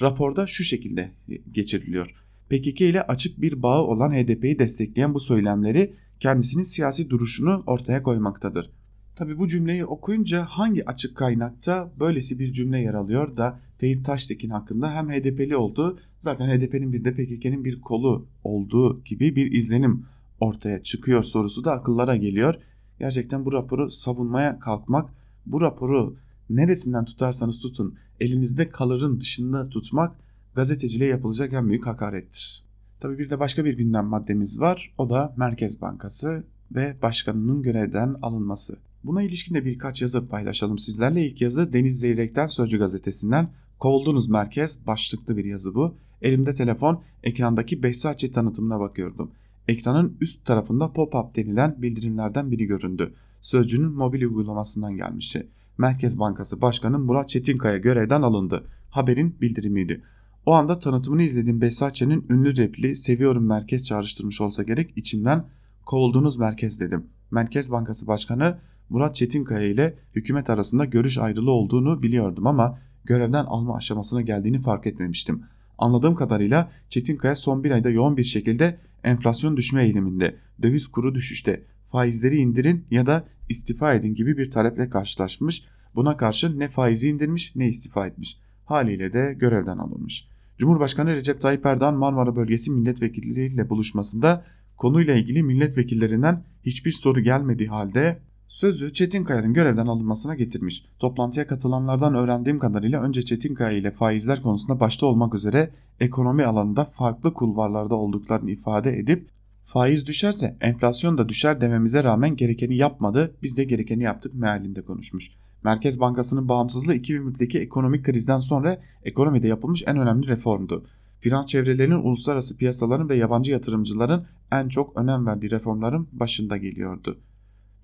[0.00, 1.12] raporda şu şekilde
[1.52, 2.14] geçiriliyor.
[2.50, 8.70] PKK ile açık bir bağı olan HDP'yi destekleyen bu söylemleri kendisinin siyasi duruşunu ortaya koymaktadır.
[9.16, 14.50] Tabi bu cümleyi okuyunca hangi açık kaynakta böylesi bir cümle yer alıyor da Fehim Taştekin
[14.50, 20.06] hakkında hem HDP'li olduğu zaten HDP'nin bir de PKK'nin bir kolu olduğu gibi bir izlenim
[20.40, 22.54] ortaya çıkıyor sorusu da akıllara geliyor.
[22.98, 25.10] Gerçekten bu raporu savunmaya kalkmak,
[25.46, 26.16] bu raporu
[26.50, 30.16] neresinden tutarsanız tutun elinizde kalırın dışında tutmak
[30.54, 32.64] gazeteciliğe yapılacak en büyük hakarettir.
[33.00, 36.44] Tabi bir de başka bir gündem maddemiz var o da Merkez Bankası
[36.74, 38.78] ve başkanının görevden alınması.
[39.04, 41.26] Buna ilişkin de birkaç yazı paylaşalım sizlerle.
[41.26, 43.48] İlk yazı Deniz Zeyrek'ten Sözcü gazetesinden
[43.78, 45.94] Kovuldunuz Merkez başlıklı bir yazı bu.
[46.22, 49.30] Elimde telefon ekrandaki Behzatçı tanıtımına bakıyordum.
[49.68, 53.14] Ekranın üst tarafında pop-up denilen bildirimlerden biri göründü.
[53.40, 55.48] Sözcünün mobil uygulamasından gelmişti.
[55.78, 58.64] Merkez Bankası Başkanı Murat Çetinkaya görevden alındı.
[58.90, 60.02] Haberin bildirimiydi.
[60.46, 65.44] O anda tanıtımını izlediğim Behzatçı'nın ünlü repliği seviyorum merkez çağrıştırmış olsa gerek içimden
[65.86, 67.06] kovuldunuz merkez dedim.
[67.30, 68.58] Merkez Bankası Başkanı
[68.92, 74.86] Murat Çetinkaya ile hükümet arasında görüş ayrılığı olduğunu biliyordum ama görevden alma aşamasına geldiğini fark
[74.86, 75.42] etmemiştim.
[75.78, 81.62] Anladığım kadarıyla Çetinkaya son bir ayda yoğun bir şekilde enflasyon düşme eğiliminde, döviz kuru düşüşte,
[81.86, 85.62] faizleri indirin ya da istifa edin gibi bir taleple karşılaşmış.
[85.94, 88.38] Buna karşı ne faizi indirmiş ne istifa etmiş.
[88.64, 90.28] Haliyle de görevden alınmış.
[90.58, 94.44] Cumhurbaşkanı Recep Tayyip Erdoğan Marmara Bölgesi milletvekilleriyle buluşmasında
[94.76, 98.22] konuyla ilgili milletvekillerinden hiçbir soru gelmediği halde
[98.52, 100.84] sözü Çetinkaya'nın görevden alınmasına getirmiş.
[100.98, 107.34] Toplantıya katılanlardan öğrendiğim kadarıyla önce Çetinkaya ile faizler konusunda başta olmak üzere ekonomi alanında farklı
[107.34, 109.28] kulvarlarda olduklarını ifade edip
[109.64, 115.30] faiz düşerse enflasyon da düşer dememize rağmen gerekeni yapmadı biz de gerekeni yaptık mealinde konuşmuş.
[115.64, 120.84] Merkez Bankası'nın bağımsızlığı 2001'deki ekonomik krizden sonra ekonomide yapılmış en önemli reformdu.
[121.20, 127.18] Finans çevrelerinin uluslararası piyasaların ve yabancı yatırımcıların en çok önem verdiği reformların başında geliyordu.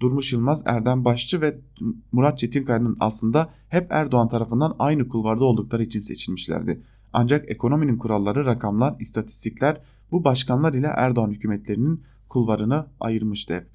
[0.01, 1.59] Durmuş Yılmaz, Erdem Başçı ve
[2.13, 6.83] Murat Çetinkaya'nın aslında hep Erdoğan tarafından aynı kulvarda oldukları için seçilmişlerdi.
[7.13, 9.81] Ancak ekonominin kuralları, rakamlar, istatistikler
[10.13, 13.67] bu başkanlar ile Erdoğan hükümetlerinin kulvarını ayırmıştı hep.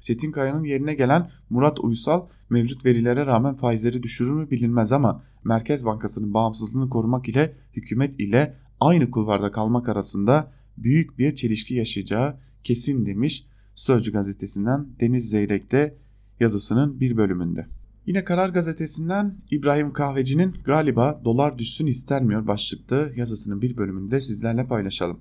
[0.00, 6.34] Çetinkaya'nın yerine gelen Murat Uysal mevcut verilere rağmen faizleri düşürür mü bilinmez ama Merkez Bankası'nın
[6.34, 13.46] bağımsızlığını korumak ile hükümet ile aynı kulvarda kalmak arasında büyük bir çelişki yaşayacağı kesin demiş
[13.76, 15.96] Sözcü gazetesinden Deniz Zeyrek'te
[16.40, 17.66] yazısının bir bölümünde.
[18.06, 25.20] Yine Karar gazetesinden İbrahim Kahveci'nin galiba dolar düşsün istermiyor başlıklı yazısının bir bölümünde sizlerle paylaşalım.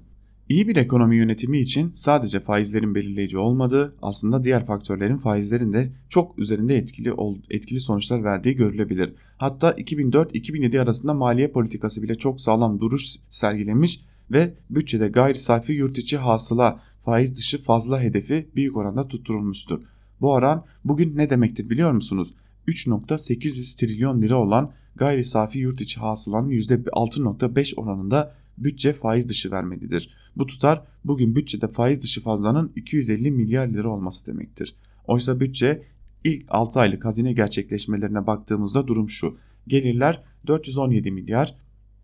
[0.49, 6.39] İyi bir ekonomi yönetimi için sadece faizlerin belirleyici olmadığı, aslında diğer faktörlerin faizlerin de çok
[6.39, 7.13] üzerinde etkili
[7.49, 9.13] etkili sonuçlar verdiği görülebilir.
[9.37, 15.97] Hatta 2004-2007 arasında maliye politikası bile çok sağlam duruş sergilemiş ve bütçede gayri safi yurt
[15.97, 19.81] içi hasıla faiz dışı fazla hedefi büyük oranda tutturulmuştur.
[20.21, 22.35] Bu oran bugün ne demektir biliyor musunuz?
[22.67, 30.09] 3.800 trilyon lira olan gayri safi yurt içi hasılanın %6.5 oranında bütçe faiz dışı vermelidir.
[30.35, 34.75] Bu tutar bugün bütçede faiz dışı fazlanın 250 milyar lira olması demektir.
[35.07, 35.83] Oysa bütçe
[36.23, 39.37] ilk 6 aylık hazine gerçekleşmelerine baktığımızda durum şu.
[39.67, 41.55] Gelirler 417 milyar,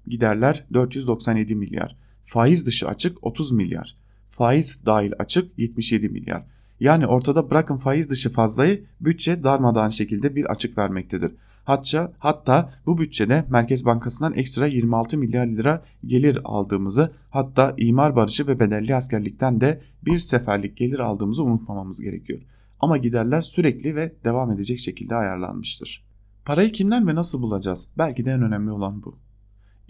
[0.08, 1.98] giderler 497 milyar.
[2.26, 4.01] Faiz dışı açık 30 milyar.
[4.32, 6.44] Faiz dahil açık 77 milyar.
[6.80, 11.32] Yani ortada bırakın faiz dışı fazlayı bütçe darmadağın şekilde bir açık vermektedir.
[11.64, 18.48] Hatta, hatta bu bütçede Merkez Bankası'ndan ekstra 26 milyar lira gelir aldığımızı hatta imar barışı
[18.48, 22.40] ve bedelli askerlikten de bir seferlik gelir aldığımızı unutmamamız gerekiyor.
[22.80, 26.04] Ama giderler sürekli ve devam edecek şekilde ayarlanmıştır.
[26.46, 27.88] Parayı kimden ve nasıl bulacağız?
[27.98, 29.18] Belki de en önemli olan bu.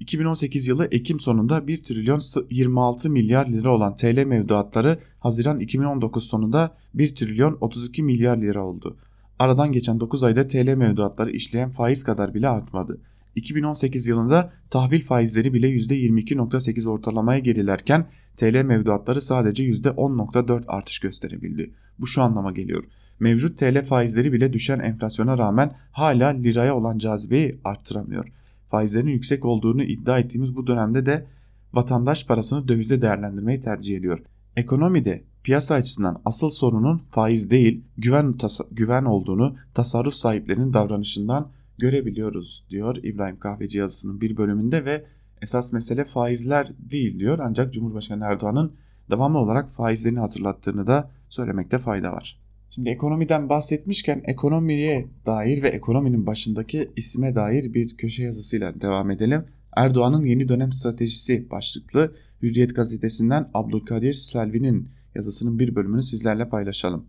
[0.02, 2.20] 2018 yılı Ekim sonunda 1 trilyon
[2.52, 8.98] 26 milyar lira olan TL mevduatları Haziran 2019 sonunda 1 trilyon 32 milyar lira oldu.
[9.40, 13.02] Aradan geçen 9 ayda TL mevduatları işleyen faiz kadar bile artmadı.
[13.36, 21.72] 2018 yılında tahvil faizleri bile %22.8 ortalamaya gerilerken TL mevduatları sadece %10.4 artış gösterebildi.
[22.00, 22.84] Bu şu anlama geliyor.
[23.20, 28.41] Mevcut TL faizleri bile düşen enflasyona rağmen hala liraya olan cazibeyi arttıramıyor.
[28.72, 31.28] Faizlerin yüksek olduğunu iddia ettiğimiz bu dönemde de
[31.74, 34.20] vatandaş parasını dövizde değerlendirmeyi tercih ediyor.
[34.56, 38.36] Ekonomide piyasa açısından asıl sorunun faiz değil güven,
[38.72, 45.06] güven olduğunu tasarruf sahiplerinin davranışından görebiliyoruz diyor İbrahim Kahveci yazısının bir bölümünde ve
[45.42, 48.74] esas mesele faizler değil diyor ancak Cumhurbaşkanı Erdoğan'ın
[49.12, 52.41] devamlı olarak faizlerini hatırlattığını da söylemekte fayda var.
[52.76, 59.46] Şimdi ekonomiden bahsetmişken ekonomiye dair ve ekonominin başındaki isme dair bir köşe yazısıyla devam edelim.
[59.76, 67.06] Erdoğan'ın yeni dönem stratejisi başlıklı Hürriyet gazetesinden Abdülkadir Selvi'nin yazısının bir bölümünü sizlerle paylaşalım.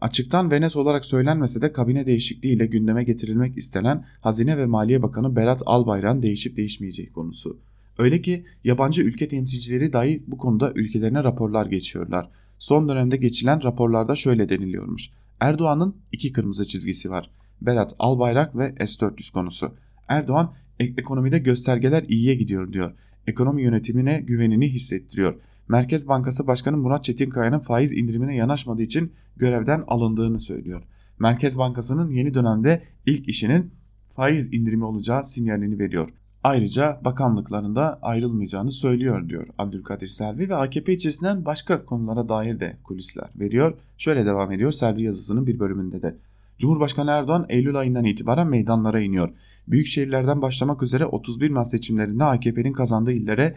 [0.00, 5.36] Açıktan ve net olarak söylenmese de kabine değişikliğiyle gündeme getirilmek istenen Hazine ve Maliye Bakanı
[5.36, 7.58] Berat Albayrak'ın değişip değişmeyeceği konusu.
[7.98, 12.30] Öyle ki yabancı ülke temsilcileri dahi bu konuda ülkelerine raporlar geçiyorlar.
[12.58, 15.10] Son dönemde geçilen raporlarda şöyle deniliyormuş.
[15.40, 17.30] Erdoğan'ın iki kırmızı çizgisi var.
[17.60, 19.74] Berat Albayrak ve S-400 konusu.
[20.08, 22.92] Erdoğan ekonomide göstergeler iyiye gidiyor diyor.
[23.26, 25.40] Ekonomi yönetimine güvenini hissettiriyor.
[25.68, 30.82] Merkez Bankası Başkanı Murat Çetinkaya'nın faiz indirimine yanaşmadığı için görevden alındığını söylüyor.
[31.18, 33.70] Merkez Bankası'nın yeni dönemde ilk işinin
[34.16, 36.08] faiz indirimi olacağı sinyalini veriyor.
[36.48, 43.28] Ayrıca bakanlıklarında ayrılmayacağını söylüyor diyor Abdülkadir Selvi ve AKP içerisinden başka konulara dair de kulisler
[43.36, 43.78] veriyor.
[43.98, 46.16] Şöyle devam ediyor Selvi yazısının bir bölümünde de.
[46.58, 49.30] Cumhurbaşkanı Erdoğan Eylül ayından itibaren meydanlara iniyor.
[49.68, 53.56] Büyük şehirlerden başlamak üzere 31 Mart seçimlerinde AKP'nin kazandığı illere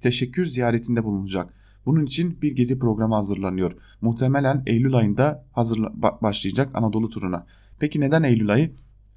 [0.00, 1.54] teşekkür ziyaretinde bulunacak.
[1.86, 3.72] Bunun için bir gezi programı hazırlanıyor.
[4.00, 5.92] Muhtemelen Eylül ayında hazırla
[6.22, 7.46] başlayacak Anadolu turuna.
[7.78, 8.70] Peki neden Eylül ayı?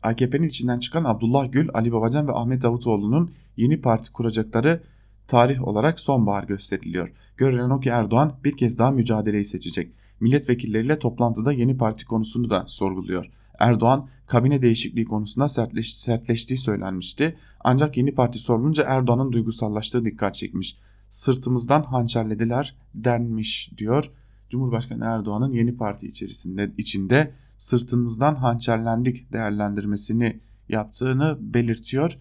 [0.03, 4.83] AKP'nin içinden çıkan Abdullah Gül, Ali Babacan ve Ahmet Davutoğlu'nun yeni parti kuracakları
[5.27, 7.11] tarih olarak sonbahar gösteriliyor.
[7.37, 9.91] Görülen o ki Erdoğan bir kez daha mücadeleyi seçecek.
[10.19, 13.29] Milletvekilleriyle toplantıda yeni parti konusunu da sorguluyor.
[13.59, 17.35] Erdoğan kabine değişikliği konusunda sertleş, sertleştiği söylenmişti.
[17.63, 20.77] Ancak yeni parti sorulunca Erdoğan'ın duygusallaştığı dikkat çekmiş.
[21.09, 24.11] Sırtımızdan hançerlediler denmiş diyor.
[24.49, 30.39] Cumhurbaşkanı Erdoğan'ın yeni parti içerisinde içinde sırtımızdan hançerlendik değerlendirmesini
[30.69, 32.17] yaptığını belirtiyor.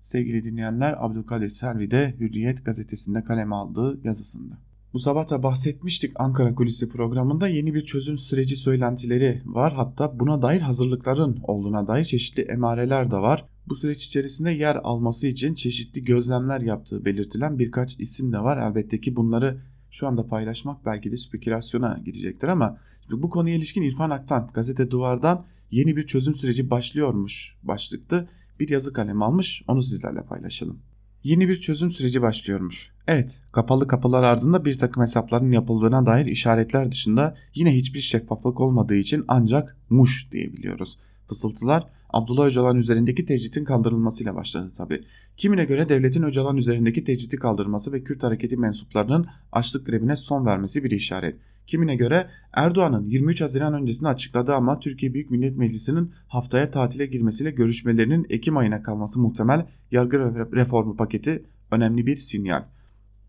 [0.00, 4.58] Sevgili dinleyenler Abdülkadir Selvi de Hürriyet gazetesinde kaleme aldığı yazısında.
[4.92, 9.72] Bu sabah da bahsetmiştik Ankara Kulisi programında yeni bir çözüm süreci söylentileri var.
[9.72, 13.44] Hatta buna dair hazırlıkların olduğuna dair çeşitli emareler de var.
[13.68, 18.58] Bu süreç içerisinde yer alması için çeşitli gözlemler yaptığı belirtilen birkaç isim de var.
[18.58, 19.60] Elbette ki bunları
[19.90, 22.78] şu anda paylaşmak belki de spekülasyona gidecektir ama
[23.10, 28.28] bu konuya ilişkin İrfan Aktan gazete duvardan yeni bir çözüm süreci başlıyormuş başlıklı
[28.60, 30.78] bir yazı kalemi almış onu sizlerle paylaşalım.
[31.22, 32.90] Yeni bir çözüm süreci başlıyormuş.
[33.06, 38.94] Evet, kapalı kapılar ardında bir takım hesapların yapıldığına dair işaretler dışında yine hiçbir şeffaflık olmadığı
[38.94, 40.98] için ancak muş diyebiliyoruz.
[41.28, 45.04] Fısıltılar Abdullah Öcalan üzerindeki tecritin kaldırılmasıyla başladı tabi.
[45.36, 50.84] Kimine göre devletin Öcalan üzerindeki tecriti kaldırması ve Kürt hareketi mensuplarının açlık grevine son vermesi
[50.84, 51.36] bir işaret.
[51.66, 57.50] Kimine göre Erdoğan'ın 23 Haziran öncesinde açıkladığı ama Türkiye Büyük Millet Meclisi'nin haftaya tatile girmesiyle
[57.50, 60.18] görüşmelerinin Ekim ayına kalması muhtemel yargı
[60.52, 62.64] reformu paketi önemli bir sinyal.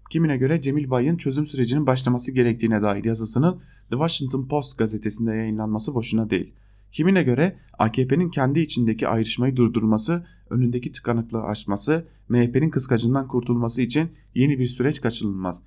[0.09, 5.95] kimine göre Cemil Bay'ın çözüm sürecinin başlaması gerektiğine dair yazısının The Washington Post gazetesinde yayınlanması
[5.95, 6.53] boşuna değil.
[6.91, 14.59] Kimine göre AKP'nin kendi içindeki ayrışmayı durdurması, önündeki tıkanıklığı aşması, MHP'nin kıskacından kurtulması için yeni
[14.59, 15.61] bir süreç kaçınılmaz.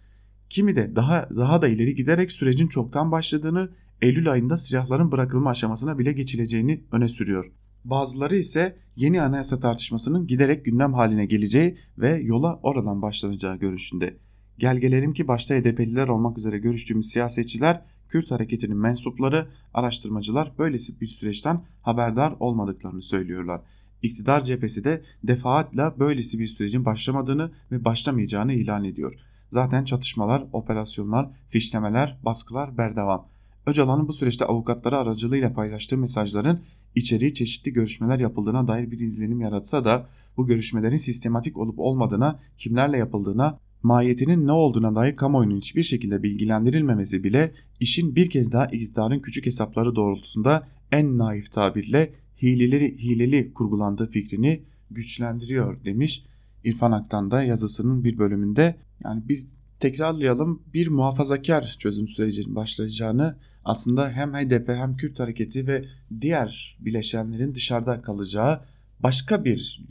[0.50, 3.70] Kimi de daha daha da ileri giderek sürecin çoktan başladığını,
[4.02, 7.52] Eylül ayında silahların bırakılma aşamasına bile geçileceğini öne sürüyor.
[7.84, 14.16] Bazıları ise yeni anayasa tartışmasının giderek gündem haline geleceği ve yola oradan başlanacağı görüşünde.
[14.58, 17.82] Gel gelelim ki başta HDP'liler olmak üzere görüştüğümüz siyasetçiler,
[18.12, 23.60] Kürt hareketinin mensupları, araştırmacılar böylesi bir süreçten haberdar olmadıklarını söylüyorlar.
[24.02, 29.14] İktidar cephesi de defaatle böylesi bir sürecin başlamadığını ve başlamayacağını ilan ediyor.
[29.50, 33.28] Zaten çatışmalar, operasyonlar, fişlemeler, baskılar berdevam.
[33.66, 36.60] Öcalan'ın bu süreçte avukatları aracılığıyla paylaştığı mesajların
[36.94, 40.06] içeriği çeşitli görüşmeler yapıldığına dair bir izlenim yaratsa da
[40.36, 47.24] bu görüşmelerin sistematik olup olmadığına, kimlerle yapıldığına, mahiyetinin ne olduğuna dair kamuoyunun hiçbir şekilde bilgilendirilmemesi
[47.24, 52.12] bile işin bir kez daha iktidarın küçük hesapları doğrultusunda en naif tabirle
[52.42, 56.24] hileli, hileli kurgulandığı fikrini güçlendiriyor demiş
[56.64, 58.76] İrfan Aktan da yazısının bir bölümünde.
[59.04, 65.84] Yani biz tekrarlayalım bir muhafazakar çözüm sürecinin başlayacağını aslında hem HDP hem Kürt hareketi ve
[66.20, 68.60] diğer bileşenlerin dışarıda kalacağı
[69.00, 69.84] başka bir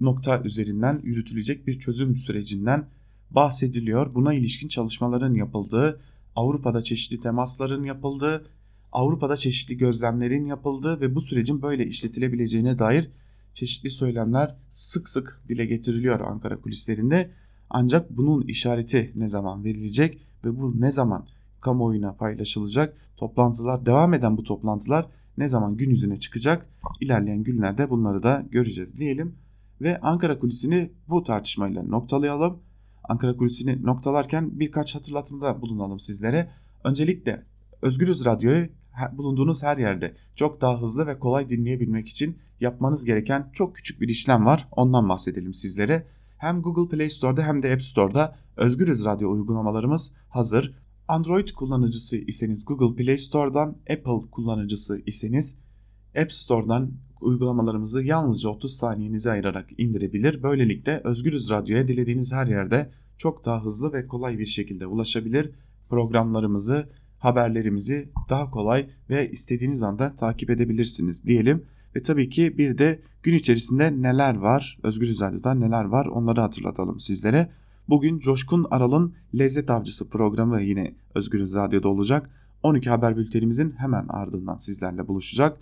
[0.00, 2.88] nokta üzerinden yürütülecek bir çözüm sürecinden
[3.30, 4.14] bahsediliyor.
[4.14, 6.00] Buna ilişkin çalışmaların yapıldığı,
[6.36, 8.46] Avrupa'da çeşitli temasların yapıldığı,
[8.92, 13.10] Avrupa'da çeşitli gözlemlerin yapıldığı ve bu sürecin böyle işletilebileceğine dair
[13.54, 17.30] çeşitli söylemler sık sık dile getiriliyor Ankara kulislerinde.
[17.70, 21.26] Ancak bunun işareti ne zaman verilecek ve bu ne zaman
[21.60, 22.96] kamuoyuna paylaşılacak?
[23.16, 25.06] Toplantılar devam eden bu toplantılar
[25.38, 26.66] ne zaman gün yüzüne çıkacak?
[27.00, 29.36] İlerleyen günlerde bunları da göreceğiz diyelim
[29.80, 32.58] ve Ankara kulisini bu tartışmayla noktalayalım.
[33.10, 36.50] Ankara kulisini noktalarken birkaç hatırlatmada bulunalım sizlere.
[36.84, 37.46] Öncelikle
[37.82, 38.68] Özgürüz Radyo'yu
[39.12, 44.08] bulunduğunuz her yerde çok daha hızlı ve kolay dinleyebilmek için yapmanız gereken çok küçük bir
[44.08, 44.68] işlem var.
[44.72, 46.06] Ondan bahsedelim sizlere.
[46.38, 50.74] Hem Google Play Store'da hem de App Store'da Özgürüz Radyo uygulamalarımız hazır.
[51.08, 55.58] Android kullanıcısı iseniz Google Play Store'dan, Apple kullanıcısı iseniz
[56.22, 60.42] App Store'dan uygulamalarımızı yalnızca 30 saniyenizi ayırarak indirebilir.
[60.42, 65.50] Böylelikle Özgürüz Radyo'ya dilediğiniz her yerde çok daha hızlı ve kolay bir şekilde ulaşabilir.
[65.88, 71.64] Programlarımızı, haberlerimizi daha kolay ve istediğiniz anda takip edebilirsiniz diyelim.
[71.96, 77.00] Ve tabii ki bir de gün içerisinde neler var, Özgürüz Radyo'da neler var onları hatırlatalım
[77.00, 77.50] sizlere.
[77.88, 82.30] Bugün Coşkun Aral'ın Lezzet Avcısı programı yine Özgürüz Radyo'da olacak.
[82.62, 85.58] 12 haber bültenimizin hemen ardından sizlerle buluşacak.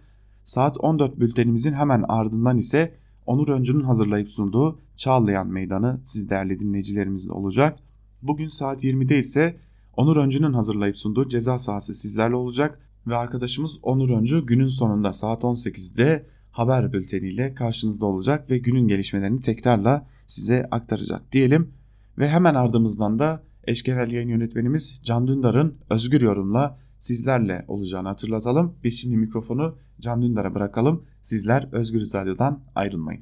[0.48, 2.94] Saat 14 bültenimizin hemen ardından ise
[3.26, 7.78] Onur Öncü'nün hazırlayıp sunduğu Çağlayan Meydanı siz değerli dinleyicilerimizle olacak.
[8.22, 9.60] Bugün saat 20'de ise
[9.96, 15.42] Onur Öncü'nün hazırlayıp sunduğu ceza sahası sizlerle olacak ve arkadaşımız Onur Öncü günün sonunda saat
[15.42, 21.72] 18'de haber bülteniyle karşınızda olacak ve günün gelişmelerini tekrarla size aktaracak diyelim.
[22.18, 28.74] Ve hemen ardımızdan da eşkenel yayın yönetmenimiz Can Dündar'ın özgür yorumla sizlerle olacağını hatırlatalım.
[28.84, 31.04] Biz şimdi mikrofonu Can Dündar'a bırakalım.
[31.22, 33.16] Sizler Özgür Radyo'dan ayrılmayın.